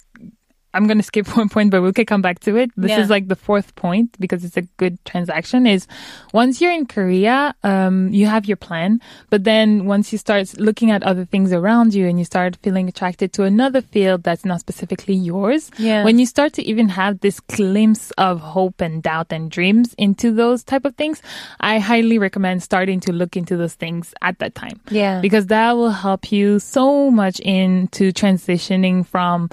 I'm 0.78 0.86
going 0.88 0.98
to 1.00 1.04
skip 1.04 1.28
one 1.42 1.50
point, 1.50 1.72
but 1.72 1.82
we 1.82 1.92
can 1.92 2.06
come 2.06 2.22
back 2.22 2.40
to 2.42 2.56
it. 2.56 2.70
This 2.78 2.92
Yeah. 2.92 3.02
is 3.02 3.10
like 3.10 3.28
the 3.28 3.36
fourth 3.36 3.74
point 3.76 4.16
because 4.20 4.46
it's 4.46 4.58
a 4.58 4.62
good 4.78 4.96
transaction 5.06 5.66
is 5.66 5.88
once 6.34 6.62
you're 6.62 6.72
in 6.72 6.86
Korea, 6.86 7.56
um, 7.64 8.14
you 8.14 8.28
have 8.28 8.46
your 8.46 8.58
plan, 8.58 9.02
but 9.32 9.44
then 9.44 9.86
once 9.86 10.12
you 10.12 10.18
start 10.20 10.46
looking 10.60 10.92
at 10.92 11.02
other 11.04 11.26
things 11.26 11.52
around 11.52 11.94
you 11.98 12.08
and 12.08 12.20
you 12.20 12.26
start 12.26 12.58
feeling 12.62 12.88
attracted 12.88 13.34
to 13.34 13.44
another 13.44 13.82
field 13.82 14.22
that's 14.24 14.46
not 14.46 14.60
specifically 14.60 15.16
yours, 15.16 15.72
Yeah. 15.80 16.04
when 16.06 16.20
you 16.20 16.26
start 16.28 16.54
to 16.54 16.64
even 16.72 16.90
have 16.90 17.20
this 17.22 17.40
glimpse 17.40 18.12
of 18.18 18.40
hope 18.40 18.80
and 18.80 19.02
doubt 19.02 19.28
and 19.32 19.50
dreams 19.50 19.96
into 19.98 20.32
those 20.32 20.64
type 20.64 20.86
of 20.86 20.94
things, 20.96 21.22
I 21.60 21.80
highly 21.80 22.20
recommend 22.20 22.62
starting 22.62 23.00
to 23.02 23.12
look 23.12 23.36
into 23.36 23.58
those 23.58 23.74
things 23.74 24.14
at 24.22 24.38
that 24.40 24.54
time 24.54 24.80
Yeah. 24.92 25.22
because 25.22 25.48
that 25.48 25.72
will 25.76 25.96
help 26.06 26.32
you 26.32 26.60
so 26.60 27.10
much 27.10 27.40
into 27.42 28.12
transitioning 28.12 29.06
from 29.06 29.50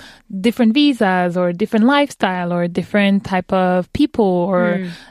different 0.46 0.74
visas 0.74 1.13
or 1.36 1.52
different 1.52 1.84
lifestyle 1.86 2.52
or 2.52 2.68
different 2.68 3.24
type 3.24 3.52
of 3.52 3.90
people 3.92 4.24
or 4.24 4.64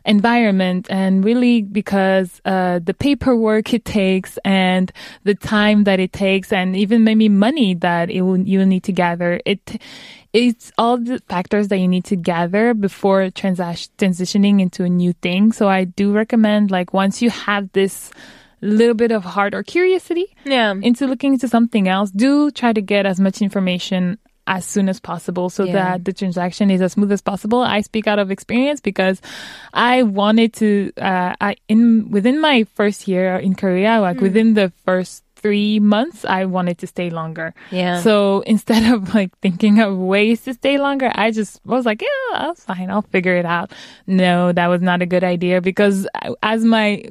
environment. 0.06 0.88
And 0.90 1.24
really 1.26 1.62
because 1.64 2.30
uh, 2.46 2.80
the 2.84 2.94
paperwork 2.94 3.74
it 3.74 3.86
takes 3.86 4.38
and 4.46 4.92
the 5.24 5.36
time 5.36 5.84
that 5.86 6.00
it 6.00 6.14
takes 6.14 6.52
and 6.54 6.76
even 6.76 7.04
maybe 7.04 7.30
money 7.30 7.74
that 7.76 8.10
it 8.10 8.22
will, 8.22 8.38
you 8.40 8.60
will 8.60 8.66
need 8.76 8.84
to 8.84 8.92
gather 8.92 9.40
it 9.46 9.82
it's 10.34 10.72
all 10.80 10.98
the 10.98 11.22
factors 11.30 11.68
that 11.68 11.78
you 11.78 11.88
need 11.88 12.04
to 12.06 12.16
gather 12.16 12.74
before 12.74 13.22
transa- 13.30 13.88
transitioning 14.00 14.60
into 14.60 14.84
a 14.84 14.90
new 14.90 15.14
thing. 15.22 15.52
So 15.52 15.70
i 15.70 15.84
do 15.86 16.12
recommend 16.12 16.72
like 16.72 16.92
once 16.92 17.22
you 17.22 17.30
have 17.30 17.72
this 17.74 18.10
little 18.62 18.96
bit 18.96 19.12
of 19.12 19.24
heart 19.24 19.54
or 19.54 19.62
curiosity 19.62 20.26
Yeah. 20.46 20.74
into 20.82 21.06
looking 21.06 21.34
into 21.34 21.48
something 21.48 21.88
else, 21.88 22.10
do 22.12 22.50
try 22.50 22.74
to 22.74 22.82
get 22.82 23.06
as 23.06 23.20
much 23.20 23.42
information 23.44 24.18
as 24.46 24.66
soon 24.66 24.90
as 24.90 25.00
possible 25.00 25.50
so 25.50 25.64
Yeah. 25.64 25.74
that 25.74 26.06
the 26.06 26.14
transaction 26.14 26.70
is 26.70 26.82
as 26.82 26.94
smooth 26.94 27.12
as 27.12 27.22
possible. 27.22 27.62
I 27.62 27.82
speak 27.82 28.08
out 28.08 28.20
of 28.20 28.30
experience 28.32 28.82
because 28.82 29.22
I 29.74 30.04
wanted 30.04 30.54
to, 30.56 30.92
uh, 30.98 31.36
I, 31.40 31.56
in, 31.70 32.12
within 32.12 32.42
my 32.42 32.66
first 32.76 33.08
year 33.08 33.38
in 33.38 33.56
Korea, 33.56 34.00
like 34.02 34.18
Hmm. 34.18 34.24
within 34.24 34.54
the 34.54 34.72
first 34.86 35.24
three 35.36 35.80
months, 35.80 36.24
I 36.24 36.46
wanted 36.46 36.78
to 36.80 36.88
stay 36.88 37.10
longer. 37.10 37.54
Yeah. 37.72 38.00
So 38.02 38.42
instead 38.48 38.94
of 38.94 39.14
like 39.14 39.32
thinking 39.42 39.80
of 39.80 39.98
ways 39.98 40.42
to 40.44 40.54
stay 40.54 40.78
longer, 40.78 41.12
I 41.14 41.32
just 41.32 41.60
was 41.66 41.86
like, 41.86 42.02
yeah, 42.02 42.48
that's 42.48 42.64
fine. 42.64 42.90
I'll 42.90 43.02
figure 43.02 43.36
it 43.36 43.46
out. 43.46 43.72
No, 44.08 44.52
that 44.54 44.68
was 44.68 44.82
not 44.82 45.02
a 45.02 45.06
good 45.06 45.24
idea 45.24 45.60
because 45.62 46.08
as 46.42 46.64
my 46.64 47.04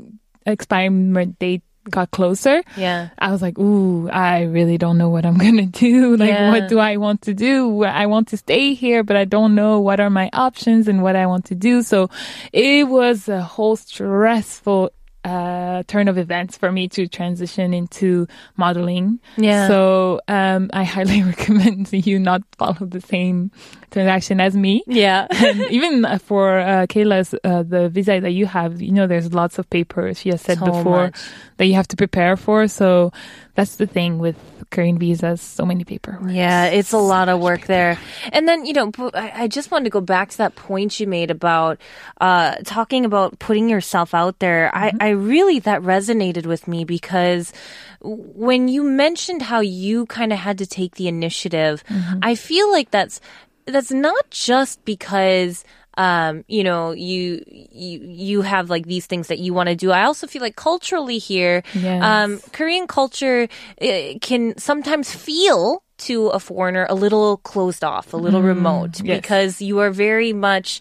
experiment 0.47 1.39
date 1.39 1.63
got 1.91 2.11
closer, 2.13 2.63
Yeah. 2.77 3.09
I 3.19 3.31
was 3.33 3.43
like, 3.43 3.59
ooh, 3.59 4.09
I 4.09 4.43
really 4.43 4.79
don't 4.79 4.99
know 4.99 5.09
what 5.11 5.27
I'm 5.27 5.37
going 5.45 5.57
to 5.57 5.67
do. 5.67 6.17
Like, 6.17 6.29
Yeah. 6.31 6.51
what 6.51 6.69
do 6.69 6.79
I 6.79 6.97
want 6.97 7.23
to 7.23 7.35
do? 7.35 7.83
I 7.85 8.07
want 8.07 8.29
to 8.29 8.37
stay 8.37 8.75
here, 8.75 9.03
but 9.03 9.17
I 9.17 9.25
don't 9.25 9.55
know 9.55 9.81
what 9.81 9.99
are 10.01 10.11
my 10.11 10.31
options 10.33 10.87
and 10.89 11.03
what 11.03 11.17
I 11.17 11.27
want 11.27 11.47
to 11.47 11.55
do. 11.55 11.83
So 11.83 12.09
it 12.53 12.87
was 12.89 13.29
a 13.29 13.43
whole 13.43 13.77
stressful 13.77 14.91
uh, 15.25 15.83
turn 15.87 16.09
of 16.09 16.19
events 16.19 16.57
for 16.57 16.73
me 16.73 16.89
to 16.89 17.07
transition 17.07 17.73
into 17.73 18.27
modeling. 18.57 19.21
Yeah. 19.37 19.69
So 19.69 20.21
um, 20.29 20.71
I 20.73 20.85
highly 20.85 21.23
recommend 21.35 21.93
you 21.93 22.19
not 22.19 22.43
follow 22.59 22.87
the 22.87 23.01
same 23.01 23.51
transaction 23.91 24.41
as 24.41 24.57
me. 24.57 24.83
Yeah. 24.87 25.27
and 25.31 25.61
even 25.71 26.05
uh, 26.05 26.19
for 26.19 26.59
uh, 26.59 26.87
Kayla's 26.89 27.35
uh, 27.45 27.63
the 27.63 27.89
visa 27.89 28.21
that 28.21 28.33
you 28.33 28.47
have, 28.47 28.83
you 28.83 28.93
know, 28.93 29.07
there's 29.07 29.33
lots 29.33 29.59
of 29.59 29.69
papers. 29.71 30.19
She 30.19 30.31
has 30.31 30.41
said 30.41 30.59
So 30.59 30.67
before 30.67 31.05
much. 31.05 31.21
that 31.59 31.67
you 31.67 31.75
have 31.75 31.89
to 31.89 31.97
prepare 31.97 32.37
for. 32.37 32.67
So 32.67 33.13
that's 33.55 33.77
the 33.77 33.87
thing 33.87 34.19
with 34.19 34.37
Korean 34.71 34.99
visas. 34.99 35.41
So 35.41 35.67
many 35.67 35.85
paperwork. 35.85 36.31
Yeah, 36.31 36.67
it's 36.67 36.93
a 36.93 36.99
lot 36.99 37.29
of 37.29 37.41
work 37.41 37.67
there. 37.67 37.99
And 38.33 38.49
then, 38.49 38.65
you 38.65 38.73
know, 38.73 38.91
I 39.13 39.49
just 39.49 39.71
wanted 39.71 39.85
to 39.85 39.91
go 39.91 40.01
back 40.01 40.31
to 40.31 40.39
that 40.39 40.55
point 40.57 40.99
you 40.99 41.07
made 41.07 41.31
about 41.31 41.79
uh, 42.21 42.57
talking 42.65 43.05
about 43.05 43.39
putting 43.39 43.69
yourself 43.69 44.15
out 44.15 44.39
there. 44.39 44.75
I, 44.75 44.93
I 45.01 45.11
really, 45.11 45.59
that 45.61 45.83
resonated 45.83 46.47
with 46.47 46.67
me 46.67 46.85
because 46.85 47.53
when 48.01 48.69
you 48.69 48.83
mentioned 48.83 49.43
how 49.43 49.61
you 49.61 50.07
kind 50.07 50.33
of 50.33 50.39
had 50.39 50.59
to 50.59 50.67
take 50.67 50.95
the 50.95 51.09
initiative, 51.09 51.85
I 52.23 52.35
feel 52.35 52.71
like 52.73 52.91
that's, 52.91 53.21
that's 53.67 53.93
not 53.93 54.31
just 54.31 54.85
because 54.85 55.65
um, 55.97 56.45
you 56.49 56.65
know, 56.65 56.93
you 56.93 57.43
you 57.47 58.01
you 58.01 58.43
have 58.43 58.71
like 58.71 58.87
these 58.87 59.07
things 59.07 59.29
that 59.29 59.39
you 59.39 59.53
want 59.55 59.69
to 59.69 59.75
do. 59.75 59.91
I 59.91 60.05
also 60.05 60.27
feel 60.27 60.43
like 60.43 60.57
culturally 60.57 61.19
here, 61.19 61.63
Yes. 61.75 62.03
um, 62.03 62.41
Korean 62.53 62.87
culture 62.87 63.49
uh, 63.81 63.87
can 64.21 64.57
sometimes 64.59 65.15
feel 65.15 65.83
to 65.99 66.29
a 66.29 66.41
foreigner 66.41 66.87
a 66.89 66.95
little 66.95 67.37
closed 67.39 67.85
off, 67.85 68.13
a 68.13 68.17
little 68.17 68.43
remote, 68.43 69.01
yes. 69.05 69.21
because 69.21 69.63
you 69.63 69.79
are 69.79 69.91
very 69.91 70.33
much 70.33 70.81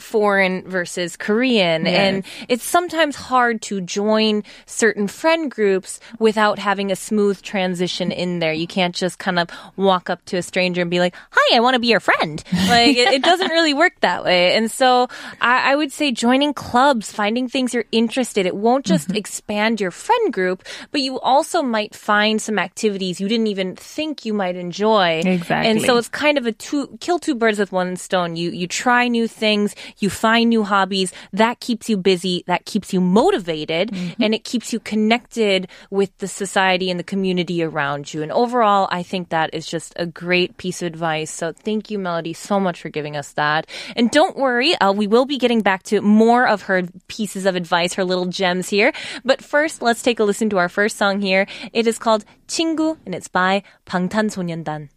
foreign 0.00 0.68
versus 0.68 1.16
Korean. 1.16 1.84
Yes. 1.84 1.98
And 1.98 2.24
it's 2.48 2.64
sometimes 2.64 3.16
hard 3.16 3.62
to 3.62 3.80
join 3.80 4.42
certain 4.66 5.08
friend 5.08 5.50
groups 5.50 6.00
without 6.18 6.58
having 6.58 6.90
a 6.90 6.96
smooth 6.96 7.42
transition 7.42 8.12
in 8.12 8.38
there. 8.38 8.52
You 8.52 8.66
can't 8.66 8.94
just 8.94 9.18
kind 9.18 9.38
of 9.38 9.50
walk 9.76 10.08
up 10.08 10.24
to 10.26 10.36
a 10.36 10.42
stranger 10.42 10.80
and 10.82 10.90
be 10.90 11.00
like, 11.00 11.14
hi, 11.30 11.56
I 11.56 11.60
want 11.60 11.74
to 11.74 11.80
be 11.80 11.88
your 11.88 12.00
friend. 12.00 12.42
Like, 12.52 12.96
it, 12.96 13.08
it 13.12 13.22
doesn't 13.22 13.50
really 13.50 13.74
work 13.74 14.00
that 14.00 14.24
way. 14.24 14.54
And 14.54 14.70
so 14.70 15.08
I, 15.40 15.72
I 15.72 15.76
would 15.76 15.92
say 15.92 16.12
joining 16.12 16.54
clubs, 16.54 17.12
finding 17.12 17.48
things 17.48 17.74
you're 17.74 17.84
interested, 17.92 18.46
it 18.46 18.56
won't 18.56 18.86
just 18.86 19.00
Mm-hmm. 19.00 19.16
expand 19.16 19.80
your 19.80 19.90
friend 19.90 20.32
group, 20.32 20.62
but 20.92 21.00
you 21.00 21.18
also 21.20 21.62
might 21.62 21.94
find 21.94 22.40
some 22.40 22.58
activities 22.58 23.20
you 23.20 23.28
didn't 23.28 23.46
even 23.48 23.74
think 23.74 24.24
you 24.24 24.34
might 24.34 24.56
enjoy. 24.56 25.22
Exactly. 25.24 25.70
And 25.70 25.80
so 25.82 25.96
it's 25.96 26.08
kind 26.08 26.38
of 26.38 26.46
a 26.46 26.52
two, 26.52 26.98
kill 27.00 27.18
two 27.18 27.34
birds 27.34 27.58
with 27.58 27.72
one 27.72 27.96
stone. 27.96 28.36
You, 28.36 28.50
you 28.50 28.66
try 28.66 29.08
new 29.08 29.26
things, 29.26 29.74
you 29.98 30.10
find 30.10 30.50
new 30.50 30.64
hobbies. 30.64 31.12
That 31.32 31.60
keeps 31.60 31.88
you 31.88 31.96
busy. 31.96 32.44
That 32.46 32.64
keeps 32.64 32.92
you 32.92 33.00
motivated 33.00 33.90
mm-hmm. 33.90 34.22
and 34.22 34.34
it 34.34 34.44
keeps 34.44 34.72
you 34.72 34.80
connected 34.80 35.68
with 35.90 36.16
the 36.18 36.28
society 36.28 36.90
and 36.90 36.98
the 36.98 37.04
community 37.04 37.62
around 37.62 38.12
you. 38.12 38.22
And 38.22 38.32
overall, 38.32 38.88
I 38.90 39.02
think 39.02 39.28
that 39.28 39.50
is 39.52 39.66
just 39.66 39.92
a 39.96 40.06
great 40.06 40.56
piece 40.56 40.82
of 40.82 40.86
advice. 40.86 41.30
So 41.30 41.52
thank 41.52 41.90
you, 41.90 41.98
Melodie, 41.98 42.34
so 42.34 42.60
much 42.60 42.80
for 42.80 42.88
giving 42.88 43.16
us 43.16 43.32
that. 43.32 43.66
And 43.96 44.10
don't 44.10 44.36
worry, 44.36 44.74
uh, 44.76 44.92
we 44.92 45.06
will 45.06 45.26
be 45.26 45.38
getting 45.38 45.62
back 45.62 45.82
to 45.84 46.00
more 46.00 46.46
of 46.46 46.62
her 46.62 46.82
pieces 47.08 47.46
of 47.46 47.56
advice, 47.56 47.94
her 47.94 48.04
little 48.04 48.26
gems 48.26 48.68
here. 48.68 48.92
But 49.24 49.42
first, 49.42 49.82
let's 49.82 50.02
take 50.02 50.20
a 50.20 50.24
listen 50.24 50.50
to 50.50 50.58
our 50.58 50.68
first 50.68 50.96
song 50.96 51.20
here. 51.20 51.46
It 51.72 51.86
is 51.86 51.98
called 51.98 52.24
"Chingu" 52.48 52.98
and 53.04 53.14
it's 53.14 53.28
by 53.28 53.62
방탄소년단. 53.86 54.88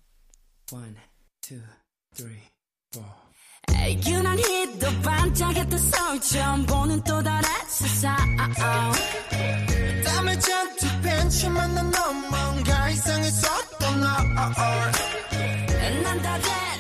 One, 0.72 0.98
two, 1.42 1.62
three, 2.14 2.50
four. 2.92 3.23
유난히도 4.07 5.03
반짝였던 5.03 5.79
서울 5.79 6.21
처음 6.21 6.67
보는 6.67 7.03
또 7.05 7.23
다른 7.23 7.49
세상 7.69 8.17
땀에 10.05 10.39
잔뜩 10.39 11.03
벤치만 11.03 11.75
난 11.75 11.91
넌 11.91 12.31
뭔가 12.31 12.91
이상했었던 12.91 14.01
너 14.01 14.07
난다 16.03 16.39
됐 16.39 16.72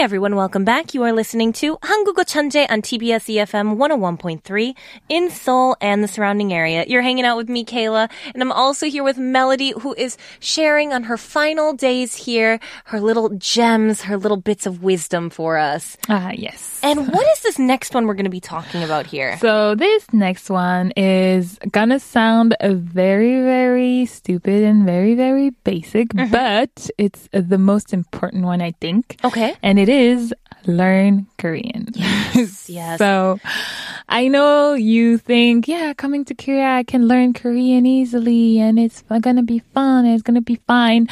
Everyone, 0.00 0.36
welcome 0.36 0.64
back. 0.64 0.94
You 0.94 1.02
are 1.02 1.12
listening 1.12 1.52
to 1.54 1.76
Hangugo 1.78 2.22
Chanje 2.22 2.70
on 2.70 2.82
TBS 2.82 3.34
EFM 3.34 3.76
101.3 3.76 4.76
in 5.08 5.28
Seoul 5.28 5.76
and 5.80 6.04
the 6.04 6.08
surrounding 6.08 6.52
area. 6.52 6.84
You're 6.86 7.02
hanging 7.02 7.24
out 7.24 7.36
with 7.36 7.48
me, 7.48 7.64
Kayla, 7.64 8.08
and 8.32 8.40
I'm 8.40 8.52
also 8.52 8.86
here 8.86 9.02
with 9.02 9.18
Melodie, 9.18 9.72
who 9.72 9.94
is 9.94 10.16
sharing 10.38 10.92
on 10.92 11.02
her 11.02 11.16
final 11.16 11.72
days 11.72 12.14
here, 12.14 12.60
her 12.84 13.00
little 13.00 13.30
gems, 13.30 14.02
her 14.02 14.16
little 14.16 14.36
bits 14.36 14.66
of 14.66 14.84
wisdom 14.84 15.30
for 15.30 15.58
us. 15.58 15.96
Ah, 16.08 16.28
uh, 16.28 16.32
yes. 16.32 16.78
And 16.84 17.08
what 17.08 17.26
is 17.32 17.42
this 17.42 17.58
next 17.58 17.92
one 17.92 18.06
we're 18.06 18.14
going 18.14 18.22
to 18.22 18.30
be 18.30 18.40
talking 18.40 18.84
about 18.84 19.04
here? 19.04 19.36
So 19.38 19.74
this 19.74 20.06
next 20.12 20.48
one 20.48 20.92
is 20.96 21.58
gonna 21.72 21.98
sound 21.98 22.56
very, 22.62 23.42
very 23.42 24.06
stupid 24.06 24.62
and 24.62 24.86
very, 24.86 25.16
very 25.16 25.50
basic, 25.64 26.10
mm-hmm. 26.10 26.30
but 26.30 26.88
it's 26.98 27.28
the 27.32 27.58
most 27.58 27.92
important 27.92 28.44
one, 28.44 28.62
I 28.62 28.74
think. 28.80 29.18
Okay. 29.24 29.56
And 29.60 29.80
it 29.80 29.87
is 29.88 30.34
learn 30.66 31.26
Korean. 31.38 31.88
yes. 31.94 32.68
yes. 32.68 32.98
So 32.98 33.38
I 34.08 34.28
know 34.28 34.74
you 34.74 35.18
think, 35.18 35.68
yeah, 35.68 35.92
coming 35.94 36.24
to 36.26 36.34
Korea, 36.34 36.76
I 36.76 36.82
can 36.82 37.08
learn 37.08 37.32
Korean 37.32 37.86
easily 37.86 38.58
and 38.58 38.78
it's 38.78 39.02
gonna 39.02 39.42
be 39.42 39.60
fun 39.60 40.04
and 40.04 40.14
it's 40.14 40.22
gonna 40.22 40.40
be 40.40 40.60
fine. 40.66 41.08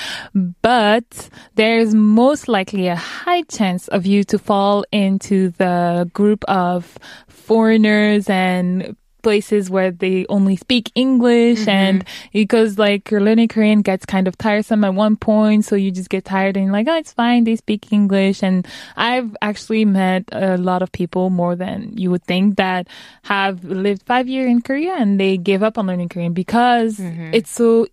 But 0.63 1.29
there's 1.55 1.95
most 1.95 2.49
likely 2.49 2.89
a 2.89 2.97
high 2.97 3.43
chance 3.43 3.89
of 3.89 4.07
you 4.07 4.25
to 4.25 4.39
fall 4.39 4.85
into 4.93 5.51
the 5.51 6.11
group 6.13 6.45
of 6.45 6.99
foreigners 7.29 8.29
and 8.29 8.97
places 9.27 9.69
where 9.69 9.91
they 9.91 10.25
only 10.29 10.55
speak 10.55 10.93
English 10.95 11.67
and 11.67 12.05
because 12.33 12.79
like 12.79 13.11
you're 13.11 13.27
learning 13.29 13.49
Korean 13.49 13.83
gets 13.83 14.07
kind 14.07 14.29
of 14.29 14.39
tiresome 14.39 14.85
at 14.85 14.95
one 14.95 15.17
point 15.17 15.65
so 15.65 15.75
you 15.75 15.91
just 15.91 16.11
get 16.11 16.25
tired 16.25 16.55
and 16.57 16.67
you're 16.67 16.73
like 16.79 16.87
oh 16.87 16.97
it's 17.03 17.13
fine 17.13 17.43
they 17.43 17.57
speak 17.57 17.91
English. 17.91 18.43
And 18.43 18.67
I've 18.97 19.35
actually 19.43 19.85
met 19.85 20.25
a 20.33 20.57
lot 20.57 20.83
of 20.83 20.93
people 20.93 21.31
more 21.31 21.57
than 21.57 21.97
you 21.97 22.11
would 22.13 22.25
think 22.25 22.57
that 22.57 22.87
have 23.25 23.65
lived 23.65 24.03
five 24.07 24.29
years 24.29 24.51
in 24.51 24.63
Korea 24.63 24.95
and 24.95 25.19
they 25.19 25.37
gave 25.37 25.63
up 25.63 25.79
on 25.79 25.87
learning 25.87 26.11
Korean 26.11 26.33
because 26.33 27.01
it's 27.01 27.51
so 27.51 27.87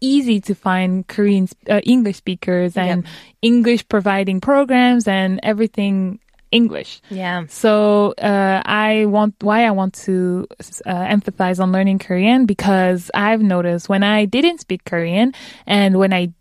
easy 0.00 0.40
to 0.40 0.54
find 0.54 1.06
Korean 1.06 1.48
uh, 1.68 1.80
English 1.84 2.16
speakers 2.16 2.76
and 2.76 3.04
English 3.42 3.86
providing 3.88 4.40
programs 4.40 5.08
and 5.08 5.40
everything 5.42 6.20
English. 6.50 7.00
yeah. 7.10 7.44
So 7.48 8.14
uh, 8.18 8.62
I 8.64 9.06
want 9.06 9.34
why 9.40 9.64
I 9.64 9.70
want 9.70 9.94
to 10.06 10.46
uh, 10.86 10.90
emphasize 10.90 11.60
on 11.60 11.72
learning 11.72 11.98
Korean 11.98 12.46
because 12.46 13.10
I've 13.14 13.42
noticed 13.42 13.88
when 13.88 14.02
I 14.02 14.24
didn't 14.24 14.58
speak 14.60 14.84
Korean 14.84 15.34
and 15.66 15.98
when 15.98 16.12
I 16.12 16.32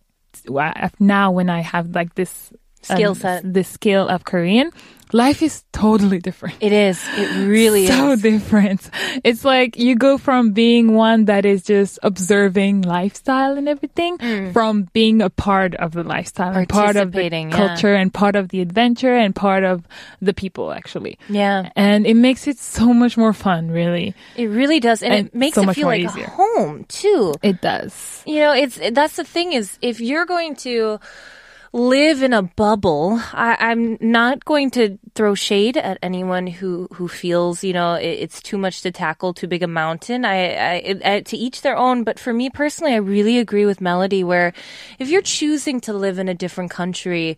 now 0.99 1.31
when 1.31 1.49
I 1.49 1.61
have 1.61 1.93
like 1.95 2.15
this 2.15 2.51
Skill 2.81 3.15
set. 3.15 3.53
the 3.53 3.63
skill 3.63 4.07
of 4.07 4.23
Korean, 4.23 4.71
life 5.13 5.41
is 5.41 5.63
totally 5.73 6.19
different. 6.19 6.55
It 6.59 6.71
is. 6.71 7.01
It 7.17 7.47
really 7.47 7.87
so 7.91 8.11
is. 8.11 8.21
different. 8.21 8.89
It's 9.23 9.43
like 9.45 9.77
you 9.77 9.95
go 9.95 10.17
from 10.17 10.51
being 10.51 10.93
one 10.93 11.25
that 11.25 11.45
is 11.45 11.63
just 11.63 11.99
observing 12.03 12.81
lifestyle 12.83 13.57
and 13.57 13.67
everything 13.69 14.17
from 14.53 14.87
being 14.93 15.21
a 15.21 15.29
part 15.29 15.75
of 15.75 15.91
the 15.93 16.03
lifestyle 16.03 16.55
and 16.55 16.67
part 16.69 16.95
of 16.95 17.11
the 17.11 17.27
Mm. 17.29 17.51
Yeah. 17.51 17.57
culture 17.67 17.93
and 17.93 18.13
part 18.13 18.35
of 18.35 18.49
the 18.49 18.61
adventure 18.61 19.15
and 19.15 19.35
part 19.35 19.63
of 19.63 19.85
the 20.21 20.33
people 20.33 20.71
actually. 20.71 21.17
Yeah. 21.29 21.71
And 21.75 22.05
it 22.07 22.15
makes 22.15 22.47
it 22.47 22.57
so 22.57 22.93
much 22.93 23.17
more 23.17 23.33
fun, 23.33 23.69
really. 23.71 24.13
It 24.37 24.47
really 24.47 24.79
does. 24.79 25.01
And, 25.03 25.13
And 25.13 25.27
it 25.27 25.35
makes 25.35 25.55
so 25.55 25.67
it 25.69 25.73
feel 25.73 25.87
like 25.87 26.03
easier. 26.03 26.27
home, 26.27 26.85
too. 26.87 27.33
It 27.43 27.59
does. 27.61 28.23
You 28.25 28.39
know, 28.39 28.53
it's 28.53 28.79
that's 28.91 29.15
the 29.17 29.23
thing 29.25 29.53
is 29.53 29.77
if 29.81 29.99
you're 29.99 30.25
going 30.25 30.55
to 30.67 30.99
live 31.73 32.23
in 32.23 32.33
a 32.33 32.41
bubble, 32.41 33.19
I, 33.33 33.57
I'm 33.59 33.97
not 33.99 34.45
going 34.45 34.71
to 34.71 34.97
throw 35.15 35.35
shade 35.35 35.77
at 35.77 35.97
anyone 36.01 36.47
who 36.47 36.87
who 36.93 37.07
feels 37.07 37.63
you 37.63 37.73
know 37.73 37.95
it, 37.95 38.07
it's 38.07 38.41
too 38.41 38.57
much 38.57 38.81
to 38.81 38.91
tackle, 38.91 39.33
too 39.33 39.47
big 39.47 39.63
a 39.63 39.67
mountain. 39.67 40.25
I, 40.25 40.53
I, 40.53 40.99
I 41.05 41.21
to 41.21 41.37
each 41.37 41.61
their 41.61 41.77
own. 41.77 42.03
But 42.03 42.19
for 42.19 42.33
me 42.33 42.49
personally, 42.49 42.93
I 42.93 42.97
really 42.97 43.39
agree 43.39 43.65
with 43.65 43.81
Melodie. 43.81 44.23
Where 44.23 44.53
if 44.99 45.09
you're 45.09 45.21
choosing 45.21 45.79
to 45.81 45.93
live 45.93 46.19
in 46.19 46.29
a 46.29 46.33
different 46.33 46.71
country. 46.71 47.37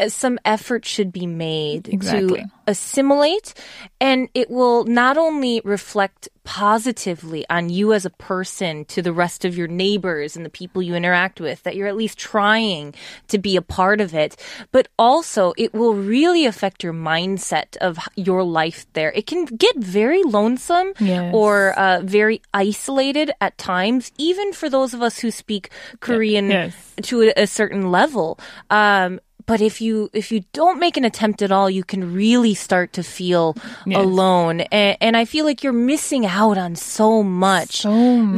Uh, 0.00 0.08
Some 0.08 0.38
effort 0.44 0.84
should 0.84 1.12
be 1.12 1.26
made 1.26 1.88
Exactly. 1.88 2.42
to 2.42 2.50
assimilate, 2.66 3.54
and 4.00 4.28
it 4.34 4.50
will 4.50 4.84
not 4.84 5.16
only 5.18 5.60
reflect 5.64 6.28
positively 6.44 7.44
on 7.50 7.68
you 7.68 7.92
as 7.92 8.04
a 8.04 8.10
person 8.10 8.84
to 8.86 9.02
the 9.02 9.12
rest 9.12 9.44
of 9.44 9.56
your 9.56 9.68
neighbors 9.68 10.36
and 10.36 10.44
the 10.44 10.50
people 10.50 10.82
you 10.82 10.94
interact 10.94 11.40
with, 11.40 11.62
that 11.62 11.76
you're 11.76 11.86
at 11.86 11.96
least 11.96 12.18
trying 12.18 12.94
to 13.28 13.38
be 13.38 13.56
a 13.56 13.62
part 13.62 14.00
of 14.00 14.14
it, 14.14 14.36
but 14.72 14.88
also 14.98 15.52
it 15.56 15.72
will 15.74 15.94
really 15.94 16.46
affect 16.46 16.82
your 16.82 16.92
mindset 16.94 17.76
of 17.78 17.98
your 18.16 18.42
life 18.42 18.86
there. 18.94 19.12
It 19.12 19.26
can 19.26 19.44
get 19.44 19.76
very 19.76 20.22
lonesome 20.22 20.92
Yes. 20.98 21.32
or 21.34 21.78
uh, 21.78 22.00
very 22.02 22.40
isolated 22.54 23.30
at 23.40 23.56
times, 23.58 24.10
even 24.18 24.52
for 24.52 24.68
those 24.68 24.94
of 24.94 25.02
us 25.02 25.18
who 25.18 25.30
speak 25.30 25.70
Korean 26.00 26.50
Yes. 26.50 26.74
to 27.02 27.22
a, 27.22 27.32
a 27.36 27.46
certain 27.46 27.90
level. 27.90 28.38
Um, 28.70 29.20
but 29.50 29.60
if 29.60 29.80
you 29.80 29.94
if 30.12 30.26
you 30.32 30.40
don't 30.60 30.78
make 30.78 30.96
an 31.00 31.04
attempt 31.04 31.42
at 31.42 31.50
all, 31.56 31.68
you 31.78 31.82
can 31.92 32.02
really 32.14 32.54
start 32.54 32.88
to 32.98 33.02
feel 33.02 33.56
Yes. 33.86 33.98
alone, 34.04 34.56
and, 34.70 34.96
and 35.00 35.12
I 35.22 35.24
feel 35.32 35.44
like 35.48 35.64
you're 35.64 35.82
missing 35.92 36.24
out 36.40 36.56
on 36.64 36.76
so 36.76 37.22
much. 37.24 37.72
So 37.82 37.90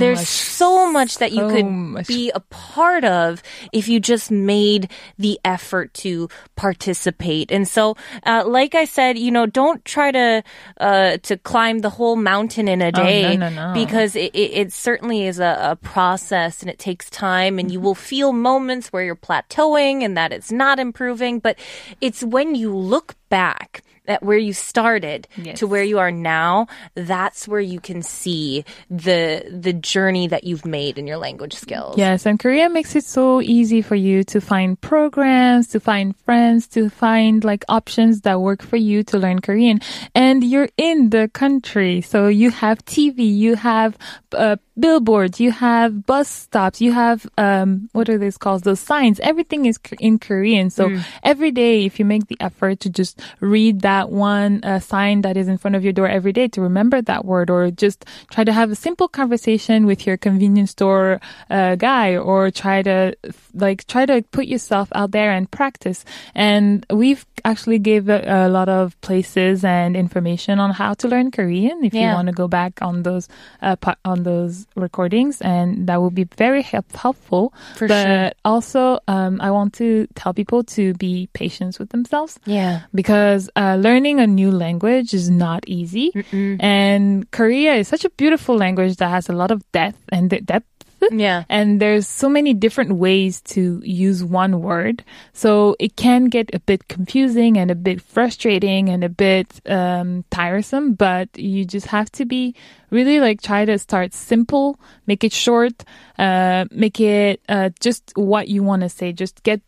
There's 0.03 0.21
much, 0.25 0.27
so 0.61 0.71
much 0.99 1.13
that 1.19 1.33
you 1.37 1.43
so 1.45 1.51
could 1.53 1.67
much. 1.67 2.07
be 2.09 2.31
a 2.35 2.41
part 2.41 3.05
of 3.05 3.43
if 3.73 3.85
you 3.91 3.99
just 4.01 4.31
made 4.31 4.89
the 5.19 5.35
effort 5.45 5.93
to 6.05 6.29
participate. 6.57 7.51
And 7.53 7.69
so, 7.69 7.97
uh, 8.25 8.45
like 8.47 8.75
I 8.75 8.87
said, 8.87 9.19
you 9.19 9.31
know, 9.37 9.45
don't 9.47 9.85
try 9.85 10.11
to 10.13 10.43
uh, 10.81 11.17
to 11.29 11.37
climb 11.37 11.81
the 11.81 11.91
whole 11.91 12.17
mountain 12.17 12.69
in 12.69 12.81
a 12.81 12.87
Oh, 12.95 13.03
no, 13.03 13.05
day 13.05 13.37
no, 13.37 13.49
no. 13.51 13.73
because 13.75 14.17
it, 14.17 14.31
it, 14.35 14.51
it 14.63 14.73
certainly 14.73 15.27
is 15.27 15.39
a, 15.41 15.53
a 15.73 15.77
process 15.77 16.63
and 16.63 16.71
it 16.71 16.79
takes 16.79 17.11
time, 17.11 17.59
and 17.59 17.71
you 17.71 17.81
will 17.81 17.95
feel 18.11 18.33
moments 18.33 18.89
where 18.93 19.05
you're 19.05 19.17
plateauing 19.29 20.03
and 20.05 20.17
that 20.17 20.33
it's 20.33 20.51
not 20.53 20.79
improving. 20.79 21.02
But 21.41 21.59
it's 22.01 22.23
when 22.23 22.55
you 22.55 22.75
look 22.77 23.15
back 23.29 23.83
at 24.09 24.23
where 24.23 24.39
you 24.39 24.53
started 24.53 25.29
Yes. 25.37 25.59
to 25.61 25.67
where 25.67 25.83
you 25.85 25.99
are 26.01 26.11
now, 26.11 26.67
that's 26.95 27.47
where 27.47 27.61
you 27.61 27.79
can 27.81 28.03
see 28.03 28.65
the 28.91 29.45
the 29.51 29.73
journey 29.73 30.27
that 30.27 30.43
you've 30.45 30.67
made 30.67 30.99
in 30.99 31.07
your 31.07 31.19
language 31.19 31.55
skills. 31.55 31.97
Yes, 31.97 32.27
and 32.27 32.39
Korea 32.39 32.69
makes 32.69 32.97
it 32.97 33.05
so 33.05 33.41
easy 33.41 33.81
for 33.83 33.95
you 33.95 34.25
to 34.25 34.41
find 34.41 34.81
programs, 34.81 35.69
to 35.69 35.79
find 35.81 36.17
friends, 36.25 36.67
to 36.69 36.91
find 36.91 37.45
like 37.45 37.65
options 37.69 38.23
that 38.23 38.41
work 38.41 38.63
for 38.63 38.77
you 38.77 39.05
to 39.05 39.19
learn 39.19 39.41
Korean. 39.41 39.81
And 40.15 40.43
you're 40.43 40.71
in 40.77 41.11
the 41.11 41.31
country, 41.33 42.01
so 42.01 42.27
you 42.27 42.51
have 42.51 42.85
TV, 42.85 43.19
you 43.37 43.55
have 43.55 43.97
uh, 44.33 44.57
billboards, 44.79 45.39
you 45.39 45.53
have 45.53 46.07
bus 46.07 46.29
stops, 46.29 46.81
you 46.81 46.93
have 46.93 47.27
um, 47.39 47.89
what 47.93 48.09
are 48.09 48.19
these 48.19 48.39
called? 48.39 48.65
Those 48.65 48.81
signs. 48.81 49.21
Everything 49.21 49.67
is 49.67 49.79
in 50.01 50.19
Korean. 50.19 50.71
So 50.71 50.91
every 51.23 51.53
day, 51.53 51.85
if 51.85 51.99
you 51.99 52.05
make 52.05 52.27
the 52.27 52.37
effort 52.41 52.81
to 52.81 52.91
just 52.91 53.21
read 53.41 53.81
that 53.83 53.92
one 54.05 54.61
uh, 54.65 54.81
sign 54.81 55.23
that 55.23 55.37
is 55.37 55.49
in 55.49 55.57
front 55.59 55.75
of 55.77 55.83
your 55.85 55.93
door 55.93 56.09
every 56.09 56.33
day 56.33 56.49
to 56.49 56.61
remember 56.61 56.99
that 57.03 57.25
word, 57.25 57.49
or 57.51 57.71
just 57.71 58.05
try 58.31 58.43
to 58.45 58.53
have 58.53 58.71
a 58.71 58.75
simple 58.87 59.09
conversation 59.09 59.87
with 59.87 60.07
your 60.07 60.17
convenience 60.17 60.71
store 60.73 61.21
uh, 61.51 61.75
guy, 61.77 62.17
or 62.17 62.51
try 62.51 62.83
to 62.83 63.15
like 63.55 63.87
try 63.87 64.05
to 64.07 64.23
put 64.31 64.47
yourself 64.47 64.89
out 64.95 65.11
there 65.13 65.31
and 65.33 65.51
practice. 65.51 66.05
And 66.35 66.87
we've 66.91 67.25
actually 67.45 67.79
gave 67.79 68.09
a, 68.09 68.47
a 68.47 68.49
lot 68.49 68.69
of 68.69 68.95
places 69.01 69.65
and 69.65 69.97
information 69.97 70.59
on 70.61 70.71
how 70.71 70.95
to 70.95 71.09
learn 71.09 71.31
Korean 71.31 71.83
if 71.85 71.93
you 71.95 72.07
want 72.15 72.29
to 72.29 72.33
go 72.35 72.49
back 72.49 72.81
on 72.83 73.03
those 73.03 73.29
uh, 73.61 73.77
on 74.05 74.23
those 74.23 74.67
recordings, 74.77 75.41
and 75.43 75.87
that 75.89 76.01
will 76.01 76.11
be 76.15 76.25
very 76.39 76.63
help- 76.63 76.93
helpful. 76.95 77.53
For 77.77 77.89
but 77.89 78.07
sure. 78.07 78.33
also, 78.45 78.99
um, 79.09 79.41
I 79.41 79.51
want 79.51 79.75
to 79.83 80.07
tell 80.15 80.33
people 80.35 80.63
to 80.79 80.95
be 80.95 81.29
patient 81.33 81.79
with 81.79 81.91
themselves 81.91 82.39
Yeah. 82.47 82.83
because 82.95 83.51
uh, 83.57 83.77
learning 83.83 84.21
a 84.21 84.27
new 84.27 84.51
language 84.51 85.13
is 85.13 85.29
not 85.29 85.65
easy. 85.67 86.13
And 86.61 87.31
Korea 87.31 87.75
is 87.75 87.89
such 87.89 88.05
a 88.05 88.11
beautiful 88.11 88.57
language 88.57 88.97
that 88.97 89.09
has 89.09 89.29
a 89.29 89.33
lot 89.33 89.51
of 89.51 89.61
depth 89.73 89.99
and 90.11 90.31
de- 90.31 90.41
depth. 90.41 90.67
Yeah. 91.11 91.43
And 91.49 91.81
there's 91.83 92.07
so 92.07 92.29
many 92.29 92.55
different 92.55 92.93
ways 92.95 93.41
to 93.59 93.83
use 93.85 94.23
one 94.23 94.63
word. 94.63 95.03
So 95.33 95.75
it 95.81 95.97
can 95.97 96.27
get 96.27 96.55
a 96.55 96.61
bit 96.61 96.87
confusing 96.87 97.59
and 97.59 97.73
a 97.73 97.75
bit 97.75 98.01
frustrating 98.01 98.89
and 98.89 99.03
a 99.03 99.09
bit 99.09 99.49
um, 99.67 100.25
tiresome, 100.31 100.95
but 100.95 101.29
you 101.37 101.65
just 101.65 101.87
have 101.87 102.07
to 102.13 102.25
be 102.25 102.55
really 102.91 103.19
like 103.19 103.43
try 103.43 103.65
to 103.65 103.79
start 103.79 104.15
simple, 104.15 104.79
make 105.07 105.25
it 105.25 105.33
short, 105.33 105.83
uh, 106.19 106.67
make 106.71 107.01
it 107.01 107.41
uh, 107.49 107.71
just 107.81 108.13
what 108.15 108.47
you 108.47 108.63
want 108.63 108.83
to 108.83 108.89
say. 108.89 109.13
Just 109.13 109.43
get 109.43 109.61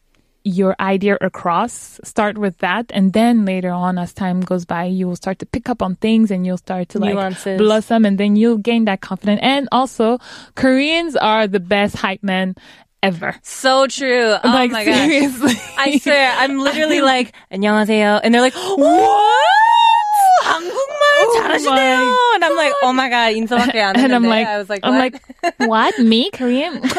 your 0.43 0.75
idea 0.79 1.17
across. 1.21 1.99
Start 2.03 2.37
with 2.37 2.57
that, 2.59 2.85
and 2.93 3.13
then 3.13 3.45
later 3.45 3.69
on, 3.69 3.97
as 3.99 4.13
time 4.13 4.39
goes 4.41 4.65
by, 4.65 4.85
you 4.85 5.05
will 5.07 5.17
start 5.17 5.37
to 5.39 5.45
pick 5.45 5.69
up 5.69 5.81
on 5.81 5.95
things, 5.97 6.31
and 6.31 6.45
you'll 6.45 6.57
start 6.57 6.89
to 6.89 6.99
like 6.99 7.13
Nuances. 7.13 7.57
blossom, 7.59 8.05
and 8.05 8.17
then 8.17 8.35
you'll 8.35 8.57
gain 8.57 8.85
that 8.85 9.01
confidence. 9.01 9.41
And 9.43 9.67
also, 9.71 10.17
Koreans 10.55 11.15
are 11.15 11.45
the 11.45 11.59
best 11.59 11.97
hype 11.97 12.23
men 12.23 12.55
ever. 13.03 13.35
So 13.43 13.87
true. 13.87 14.35
Oh 14.43 14.47
like 14.47 14.71
my 14.71 14.85
gosh. 14.85 14.95
seriously, 14.95 15.55
I 15.77 15.97
swear, 15.99 16.33
I'm 16.37 16.59
literally 16.59 17.01
like, 17.01 17.33
안녕하세요. 17.51 18.21
And 18.23 18.33
they're 18.33 18.41
like, 18.41 18.55
what? 18.55 19.45
한국말 20.43 21.35
잘하시네요. 21.35 21.99
my 21.99 22.31
And 22.35 22.45
I'm 22.45 22.55
like, 22.55 22.73
oh 22.81 22.93
my 22.93 23.09
god, 23.09 23.33
인사밖에 23.35 23.75
안 23.83 23.97
and 23.97 24.13
I'm 24.15 24.23
했는데. 24.23 24.29
like, 24.29 24.47
I 24.47 24.57
was 24.57 24.69
like, 24.69 24.79
I'm 24.83 24.95
what? 24.95 25.13
like, 25.43 25.55
what? 25.67 25.99
Me 25.99 26.29
Korean? 26.31 26.81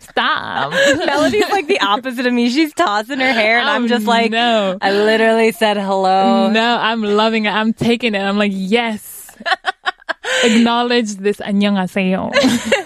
Stop. 0.00 0.72
Melodie's 1.06 1.50
like 1.50 1.66
the 1.66 1.80
opposite 1.80 2.26
of 2.26 2.32
me. 2.32 2.50
She's 2.50 2.72
tossing 2.74 3.20
her 3.20 3.32
hair, 3.32 3.58
and 3.58 3.68
oh, 3.68 3.72
I'm 3.72 3.88
just 3.88 4.06
like, 4.06 4.30
no. 4.30 4.78
I 4.80 4.92
literally 4.92 5.52
said 5.52 5.76
hello. 5.76 6.50
No, 6.50 6.78
I'm 6.80 7.02
loving 7.02 7.46
it. 7.46 7.50
I'm 7.50 7.72
taking 7.72 8.14
it. 8.14 8.20
I'm 8.20 8.38
like, 8.38 8.52
yes. 8.54 9.36
Acknowledge 10.44 11.16
this 11.16 11.38
안녕하세요. 11.38 12.32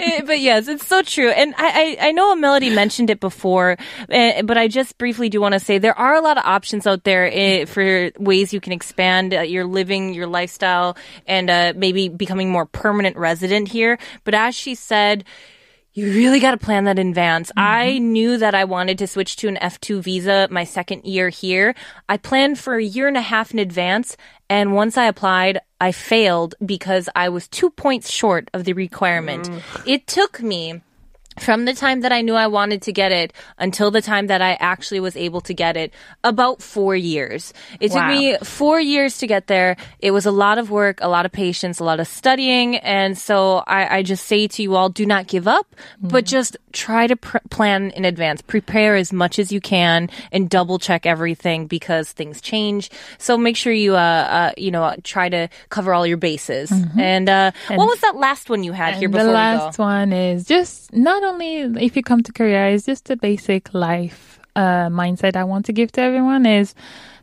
Eh, 0.00 0.22
but 0.24 0.40
yes, 0.40 0.66
it's 0.66 0.86
so 0.86 1.02
true. 1.02 1.28
And 1.28 1.54
I, 1.58 1.96
I, 2.00 2.08
I 2.08 2.12
know 2.12 2.34
Melodie 2.34 2.70
mentioned 2.70 3.10
it 3.10 3.20
before, 3.20 3.76
eh, 4.08 4.40
but 4.42 4.56
I 4.56 4.66
just 4.66 4.96
briefly 4.96 5.28
do 5.28 5.40
want 5.40 5.52
to 5.52 5.60
say 5.60 5.76
there 5.76 5.96
are 5.96 6.14
a 6.14 6.22
lot 6.22 6.38
of 6.38 6.44
options 6.44 6.86
out 6.86 7.04
there 7.04 7.30
eh, 7.30 7.66
for 7.66 8.10
ways 8.18 8.52
you 8.52 8.60
can 8.60 8.72
expand 8.72 9.34
uh, 9.34 9.40
your 9.42 9.66
living, 9.66 10.14
your 10.14 10.26
lifestyle, 10.26 10.96
and 11.26 11.50
uh, 11.50 11.74
maybe 11.76 12.08
becoming 12.08 12.50
more 12.50 12.64
permanent 12.64 13.16
resident 13.16 13.68
here. 13.68 13.98
But 14.24 14.34
as 14.34 14.54
she 14.54 14.74
said, 14.74 15.24
you 16.00 16.12
really 16.12 16.40
got 16.40 16.52
to 16.52 16.56
plan 16.56 16.84
that 16.84 16.98
in 16.98 17.08
advance. 17.08 17.52
I 17.58 17.90
mm-hmm. 17.90 18.12
knew 18.12 18.36
that 18.38 18.54
I 18.54 18.64
wanted 18.64 18.96
to 18.98 19.06
switch 19.06 19.36
to 19.36 19.48
an 19.48 19.56
F2 19.56 20.02
visa 20.02 20.48
my 20.50 20.64
second 20.64 21.04
year 21.04 21.28
here. 21.28 21.74
I 22.08 22.16
planned 22.16 22.58
for 22.58 22.76
a 22.76 22.82
year 22.82 23.06
and 23.06 23.18
a 23.18 23.20
half 23.20 23.52
in 23.52 23.58
advance. 23.58 24.16
And 24.48 24.74
once 24.74 24.96
I 24.96 25.04
applied, 25.04 25.60
I 25.78 25.92
failed 25.92 26.54
because 26.64 27.10
I 27.14 27.28
was 27.28 27.48
two 27.48 27.68
points 27.68 28.10
short 28.10 28.50
of 28.54 28.64
the 28.64 28.72
requirement. 28.72 29.50
Mm. 29.50 29.62
It 29.86 30.06
took 30.06 30.42
me 30.42 30.80
from 31.38 31.64
the 31.64 31.72
time 31.72 32.00
that 32.00 32.12
I 32.12 32.22
knew 32.22 32.34
I 32.34 32.48
wanted 32.48 32.82
to 32.82 32.92
get 32.92 33.12
it 33.12 33.32
until 33.58 33.90
the 33.90 34.02
time 34.02 34.26
that 34.26 34.42
I 34.42 34.54
actually 34.60 35.00
was 35.00 35.16
able 35.16 35.40
to 35.42 35.54
get 35.54 35.76
it, 35.76 35.92
about 36.24 36.60
four 36.60 36.96
years. 36.96 37.54
It 37.78 37.88
took 37.88 38.02
Wow. 38.02 38.08
me 38.08 38.36
four 38.42 38.80
years 38.80 39.18
to 39.18 39.26
get 39.26 39.46
there. 39.46 39.76
It 40.00 40.10
was 40.10 40.26
a 40.26 40.30
lot 40.30 40.58
of 40.58 40.70
work, 40.70 40.98
a 41.00 41.08
lot 41.08 41.24
of 41.24 41.32
patience, 41.32 41.78
a 41.78 41.84
lot 41.84 42.00
of 42.00 42.08
studying. 42.08 42.76
And 42.76 43.16
so 43.16 43.62
I, 43.66 43.98
I 43.98 44.02
just 44.02 44.26
say 44.26 44.48
to 44.48 44.62
you 44.62 44.76
all, 44.76 44.88
do 44.88 45.06
not 45.06 45.28
give 45.28 45.46
up, 45.46 45.74
but 46.02 46.24
just 46.24 46.56
try 46.72 47.06
to 47.06 47.16
pr- 47.16 47.38
plan 47.48 47.90
in 47.92 48.04
advance. 48.04 48.42
Prepare 48.42 48.96
as 48.96 49.12
much 49.12 49.38
as 49.38 49.50
you 49.50 49.60
can 49.60 50.10
and 50.32 50.50
double 50.50 50.78
check 50.78 51.06
everything 51.06 51.66
because 51.66 52.10
things 52.12 52.40
change. 52.40 52.90
So 53.18 53.38
make 53.38 53.56
sure 53.56 53.72
you, 53.72 53.94
uh, 53.94 53.98
uh 53.98 54.52
you 54.56 54.70
know, 54.70 54.94
try 55.04 55.28
to 55.28 55.48
cover 55.68 55.94
all 55.94 56.06
your 56.06 56.16
bases. 56.16 56.72
And, 56.98 57.28
uh, 57.28 57.52
what 57.68 57.86
was 57.86 58.00
that 58.00 58.16
last 58.16 58.50
one 58.50 58.62
you 58.62 58.72
had 58.72 58.96
here 58.96 59.08
before 59.08 59.26
the 59.26 59.32
last 59.32 59.78
one 59.78 60.12
is 60.12 60.44
just 60.44 60.92
not 60.92 61.19
only 61.24 61.84
if 61.84 61.96
you 61.96 62.02
come 62.02 62.22
to 62.22 62.32
Korea, 62.32 62.68
it's 62.68 62.86
just 62.86 63.10
a 63.10 63.16
basic 63.16 63.72
life 63.74 64.40
uh, 64.56 64.88
mindset 64.88 65.36
I 65.36 65.44
want 65.44 65.66
to 65.66 65.72
give 65.72 65.92
to 65.92 66.00
everyone 66.00 66.46
is 66.46 66.74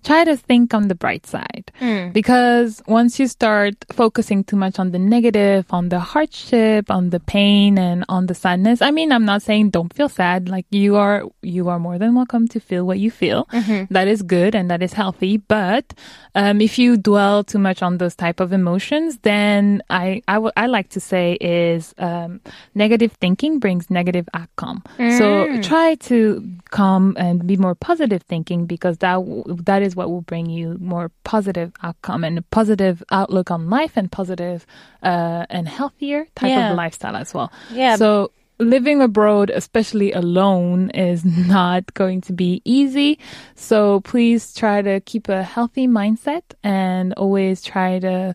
try 0.03 0.23
to 0.23 0.35
think 0.35 0.73
on 0.73 0.87
the 0.87 0.95
bright 0.95 1.25
side. 1.25 1.71
Hmm. 1.79 2.09
Because 2.09 2.81
once 2.87 3.19
you 3.19 3.27
start 3.27 3.75
focusing 3.91 4.43
too 4.43 4.55
much 4.55 4.79
on 4.79 4.91
the 4.91 4.99
negative, 4.99 5.65
on 5.69 5.89
the 5.89 5.99
hardship, 5.99 6.89
on 6.89 7.09
the 7.09 7.19
pain 7.19 7.77
and 7.77 8.05
on 8.09 8.27
the 8.27 8.33
sadness, 8.33 8.81
I 8.81 8.91
mean, 8.91 9.11
I'm 9.11 9.25
not 9.25 9.41
saying 9.41 9.71
don't 9.71 9.93
feel 9.93 10.09
sad. 10.09 10.49
Like 10.49 10.65
you 10.71 10.95
are, 10.95 11.23
you 11.41 11.69
are 11.69 11.79
more 11.79 11.97
than 11.97 12.15
welcome 12.15 12.47
to 12.49 12.59
feel 12.59 12.85
what 12.85 12.99
you 12.99 13.11
feel. 13.11 13.45
Mm-hmm. 13.45 13.93
That 13.93 14.07
is 14.07 14.21
good 14.21 14.55
and 14.55 14.69
that 14.71 14.81
is 14.81 14.93
healthy. 14.93 15.37
But 15.37 15.93
um, 16.35 16.61
if 16.61 16.77
you 16.77 16.97
dwell 16.97 17.43
too 17.43 17.59
much 17.59 17.81
on 17.81 17.97
those 17.97 18.15
type 18.15 18.39
of 18.39 18.53
emotions, 18.53 19.19
then 19.19 19.81
I, 19.89 20.21
I, 20.27 20.33
w- 20.35 20.51
I 20.57 20.67
like 20.67 20.89
to 20.89 20.99
say 20.99 21.33
is 21.41 21.93
um, 21.97 22.41
negative 22.75 23.11
thinking 23.13 23.59
brings 23.59 23.89
negative 23.89 24.27
outcome. 24.33 24.83
So 24.97 25.61
try 25.61 25.95
to 25.95 26.47
come 26.69 27.15
and 27.17 27.45
be 27.47 27.57
more 27.57 27.75
positive 27.75 28.21
thinking 28.23 28.65
because 28.65 28.97
that 28.99 29.13
w- 29.15 29.43
that 29.63 29.81
is 29.81 29.86
what 29.95 30.09
will 30.09 30.21
bring 30.21 30.49
you 30.49 30.77
more 30.79 31.11
positive 31.23 31.71
outcome 31.83 32.23
and 32.23 32.37
a 32.37 32.41
positive 32.41 33.03
outlook 33.11 33.51
on 33.51 33.69
life 33.69 33.93
and 33.95 34.11
positive 34.11 34.65
uh, 35.03 35.45
and 35.49 35.67
healthier 35.67 36.27
type 36.35 36.49
Yeah. 36.49 36.71
of 36.71 36.77
lifestyle 36.77 37.15
as 37.15 37.33
well. 37.33 37.51
Yeah. 37.71 37.95
So 37.95 38.31
living 38.59 39.01
abroad, 39.01 39.49
especially 39.51 40.11
alone, 40.13 40.89
is 40.91 41.23
not 41.47 41.93
going 41.93 42.21
to 42.21 42.33
be 42.33 42.61
easy. 42.65 43.19
So 43.55 44.01
please 44.01 44.53
try 44.53 44.81
to 44.81 44.99
keep 45.01 45.29
a 45.29 45.43
healthy 45.43 45.87
mindset 45.87 46.41
and 46.63 47.13
always 47.13 47.61
try 47.61 47.99
to 47.99 48.33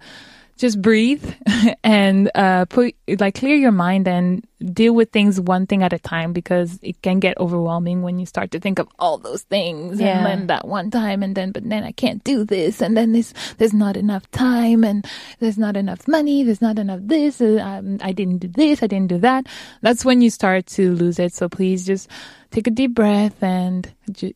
just 0.58 0.80
breathe 0.80 1.24
and 1.84 2.30
uh, 2.36 2.66
put 2.66 2.94
like 3.18 3.34
clear 3.34 3.56
your 3.56 3.72
mind 3.72 4.06
and 4.06 4.46
deal 4.62 4.94
with 4.94 5.10
things 5.10 5.40
one 5.40 5.66
thing 5.66 5.82
at 5.82 5.92
a 5.92 5.98
time 5.98 6.32
because 6.32 6.78
it 6.82 7.00
can 7.02 7.18
get 7.20 7.36
overwhelming 7.38 8.02
when 8.02 8.18
you 8.18 8.26
start 8.26 8.50
to 8.52 8.60
think 8.60 8.78
of 8.78 8.88
all 8.98 9.18
those 9.18 9.42
things 9.42 10.00
Yeah. 10.00 10.18
and 10.18 10.26
then 10.26 10.46
that 10.48 10.66
one 10.66 10.90
time 10.90 11.22
and 11.22 11.34
then 11.34 11.52
but 11.52 11.68
then 11.68 11.84
I 11.84 11.92
can't 11.92 12.22
do 12.24 12.44
this 12.44 12.80
and 12.80 12.96
then 12.96 13.12
this 13.12 13.32
there's 13.58 13.74
not 13.74 13.96
enough 13.96 14.30
time 14.30 14.84
and 14.84 15.06
there's 15.40 15.58
not 15.58 15.76
enough 15.76 16.06
money 16.08 16.44
there's 16.44 16.62
not 16.62 16.78
enough 16.78 17.00
this 17.02 17.40
uh, 17.40 17.58
um, 17.60 17.98
I 18.02 18.12
didn't 18.12 18.38
do 18.38 18.48
this 18.48 18.82
I 18.82 18.86
didn't 18.86 19.08
do 19.08 19.18
that 19.18 19.46
that's 19.80 20.04
when 20.04 20.20
you 20.22 20.30
start 20.30 20.66
to 20.78 20.94
lose 20.94 21.18
it 21.18 21.34
so 21.34 21.48
please 21.48 21.84
just 21.86 22.08
take 22.50 22.66
a 22.66 22.70
deep 22.70 22.92
breath 22.94 23.42
and 23.42 23.90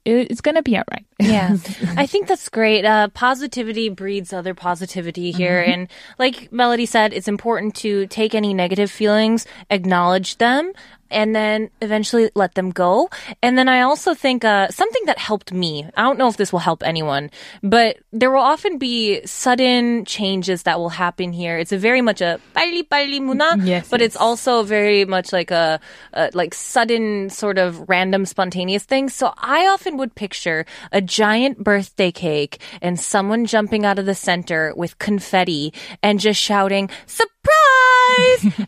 it's 0.06 0.40
gonna 0.40 0.62
be 0.62 0.76
all 0.78 0.84
right 0.90 1.04
Yeah, 1.18 1.56
I 1.96 2.06
think 2.06 2.28
that's 2.28 2.48
great. 2.48 2.84
Uh, 2.84 3.08
positivity 3.08 3.88
breeds 3.90 4.32
other 4.32 4.54
positivity 4.54 5.32
here. 5.32 5.60
And 5.60 5.88
like 6.18 6.50
Melodie 6.52 6.86
said, 6.86 7.12
it's 7.12 7.28
important 7.28 7.74
to 7.76 8.06
take 8.06 8.34
any 8.34 8.54
negative 8.54 8.90
feelings, 8.90 9.44
acknowledge 9.70 10.15
acknowledge 10.15 10.37
them 10.37 10.71
and 11.11 11.35
then 11.35 11.69
eventually 11.81 12.31
let 12.35 12.55
them 12.55 12.71
go. 12.71 13.09
And 13.43 13.57
then 13.57 13.67
I 13.67 13.81
also 13.81 14.13
think 14.13 14.45
uh, 14.45 14.69
something 14.69 15.03
that 15.07 15.17
helped 15.19 15.51
me. 15.51 15.83
I 15.97 16.03
don't 16.03 16.17
know 16.17 16.29
if 16.29 16.37
this 16.37 16.53
will 16.53 16.63
help 16.63 16.83
anyone, 16.87 17.29
but 17.61 17.97
there 18.13 18.31
will 18.31 18.39
often 18.39 18.77
be 18.77 19.19
sudden 19.27 20.05
changes 20.05 20.63
that 20.63 20.79
will 20.79 20.95
happen 20.95 21.33
here. 21.33 21.57
It's 21.57 21.73
a 21.73 21.77
very 21.77 21.99
much 21.99 22.21
a 22.21 22.39
빨리 22.55 22.87
빨리 22.87 23.19
문화, 23.19 23.59
Yes, 23.59 23.89
but 23.89 23.99
yes. 23.99 24.07
it's 24.07 24.15
also 24.15 24.63
very 24.63 25.03
much 25.03 25.33
like 25.33 25.51
a, 25.51 25.81
a 26.13 26.31
like 26.33 26.53
sudden 26.53 27.29
sort 27.29 27.57
of 27.57 27.83
random 27.89 28.25
spontaneous 28.25 28.85
thing. 28.85 29.09
So 29.09 29.33
I 29.35 29.67
often 29.67 29.97
would 29.97 30.15
picture 30.15 30.63
a 30.93 31.01
giant 31.01 31.59
birthday 31.59 32.13
cake 32.13 32.61
and 32.81 32.97
someone 32.97 33.43
jumping 33.45 33.83
out 33.83 33.99
of 33.99 34.05
the 34.05 34.15
center 34.15 34.71
with 34.77 34.97
confetti 34.97 35.73
and 36.01 36.21
just 36.23 36.39
shouting 36.39 36.87
surprise 37.05 37.34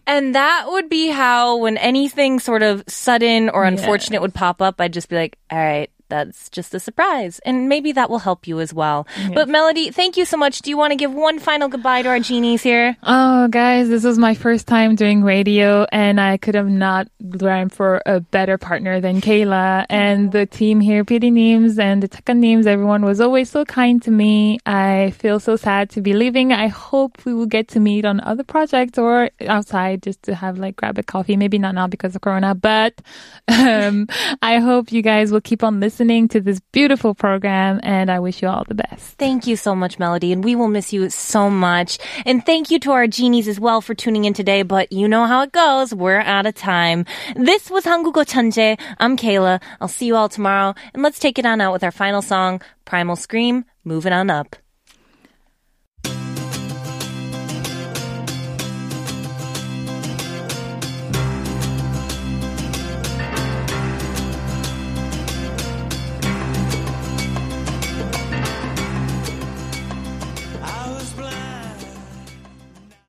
and 0.07 0.35
that 0.35 0.67
would 0.69 0.89
be 0.89 1.09
how 1.09 1.57
when 1.57 1.77
anything 1.77 2.41
sort 2.41 2.63
of 2.63 2.83
sudden 2.87 3.49
or 3.49 3.65
unfortunate 3.65 4.21
would 4.21 4.35
pop 4.35 4.61
up 4.63 4.81
i'd 4.81 4.93
just 4.93 5.09
be 5.09 5.17
like 5.17 5.37
all 5.51 5.59
right 5.59 5.91
that's 6.09 6.49
just 6.51 6.75
a 6.75 6.81
surprise 6.81 7.39
and 7.41 7.69
maybe 7.69 7.93
that 7.93 8.09
will 8.11 8.19
help 8.21 8.47
you 8.47 8.61
as 8.61 8.73
well 8.75 9.07
but 9.35 9.49
melodie 9.49 9.91
thank 9.91 10.17
you 10.17 10.25
so 10.25 10.37
much 10.37 10.61
do 10.61 10.71
you 10.71 10.77
want 10.77 10.91
to 10.91 10.97
give 10.97 11.13
one 11.13 11.39
final 11.39 11.69
goodbye 11.69 12.03
to 12.03 12.09
our 12.09 12.21
genies 12.21 12.63
here 12.63 12.97
Oh, 13.03 13.49
guys, 13.49 13.89
this 13.89 14.05
was 14.05 14.19
my 14.19 14.35
first 14.35 14.67
time 14.67 14.95
doing 14.95 15.23
radio, 15.23 15.87
and 15.93 16.21
I 16.21 16.37
could 16.37 16.55
have 16.55 16.69
not 16.69 17.09
learned 17.21 17.73
for 17.73 18.03
a 18.07 18.21
better 18.21 18.59
partner 18.59 19.01
than 19.01 19.21
Kayla. 19.21 19.87
And 19.89 20.33
the 20.33 20.47
team 20.47 20.81
here, 20.81 21.05
PD 21.05 21.33
Neems 21.33 21.79
and 21.79 22.03
the 22.03 22.09
Taka 22.09 22.35
Neems, 22.35 22.67
everyone 22.67 23.05
was 23.05 23.21
always 23.21 23.51
so 23.51 23.65
kind 23.65 24.03
to 24.03 24.11
me. 24.11 24.59
I 24.67 25.13
feel 25.19 25.41
so 25.41 25.57
sad 25.57 25.91
to 25.91 26.01
be 26.01 26.13
leaving. 26.13 26.53
I 26.53 26.69
hope 26.69 27.25
we 27.25 27.33
will 27.35 27.47
get 27.47 27.69
to 27.69 27.81
meet 27.81 28.05
on 28.05 28.21
other 28.21 28.45
projects 28.45 28.99
or 28.99 29.31
outside 29.47 30.03
just 30.03 30.23
to 30.25 30.35
have 30.35 30.59
like 30.59 30.77
grab 30.77 30.99
a 30.99 31.03
coffee. 31.03 31.37
Maybe 31.37 31.59
not 31.59 31.75
now 31.75 31.87
because 31.87 32.15
of 32.15 32.21
Corona, 32.23 32.55
but 32.55 33.01
um, 33.49 34.07
I 34.43 34.59
hope 34.59 34.93
you 34.93 35.03
guys 35.03 35.31
will 35.33 35.41
keep 35.41 35.63
on 35.63 35.81
listening 35.81 35.98
listening 35.99 36.29
to 36.29 36.41
this 36.41 36.61
beautiful 36.71 37.13
program, 37.13 37.81
and 37.83 38.09
I 38.09 38.21
wish 38.21 38.41
you 38.41 38.47
all 38.47 38.63
the 38.69 38.77
best. 38.77 39.19
Thank 39.19 39.49
you 39.49 39.57
so 39.57 39.75
much, 39.75 39.99
Melodie, 39.99 40.33
and 40.33 40.45
we 40.45 40.55
will 40.55 40.69
miss 40.69 40.93
you 40.93 41.11
so 41.11 41.51
much. 41.51 41.99
And 42.25 42.47
thank 42.47 42.71
you 42.71 42.79
to 42.81 42.93
our 42.93 43.09
genies 43.09 43.49
as 43.49 43.59
well 43.59 43.81
for 43.81 43.97
tuning 43.97 44.25
in 44.25 44.33
today, 44.33 44.63
but 44.63 44.93
you 44.93 45.09
know 45.09 45.27
how 45.27 45.43
it 45.43 45.51
goes. 45.51 45.93
We're 45.93 46.21
out 46.21 46.47
of 46.47 46.55
time. 46.55 47.05
This 47.35 47.69
was 47.69 47.83
Hangugo 47.83 48.25
Chanje. 48.25 48.79
I'm 49.01 49.17
Kayla. 49.17 49.61
I'll 49.81 49.89
see 49.89 50.07
you 50.07 50.15
all 50.15 50.29
tomorrow, 50.29 50.77
and 50.95 51.03
let's 51.03 51.19
take 51.19 51.37
it 51.37 51.47
on 51.47 51.61
out 51.61 51.73
with 51.73 51.83
our 51.83 51.91
final 51.91 52.23
song, 52.23 52.63
Primal 52.85 53.17
Scream, 53.17 53.65
Moving 53.83 54.13
On 54.13 54.31
Up. 54.31 54.55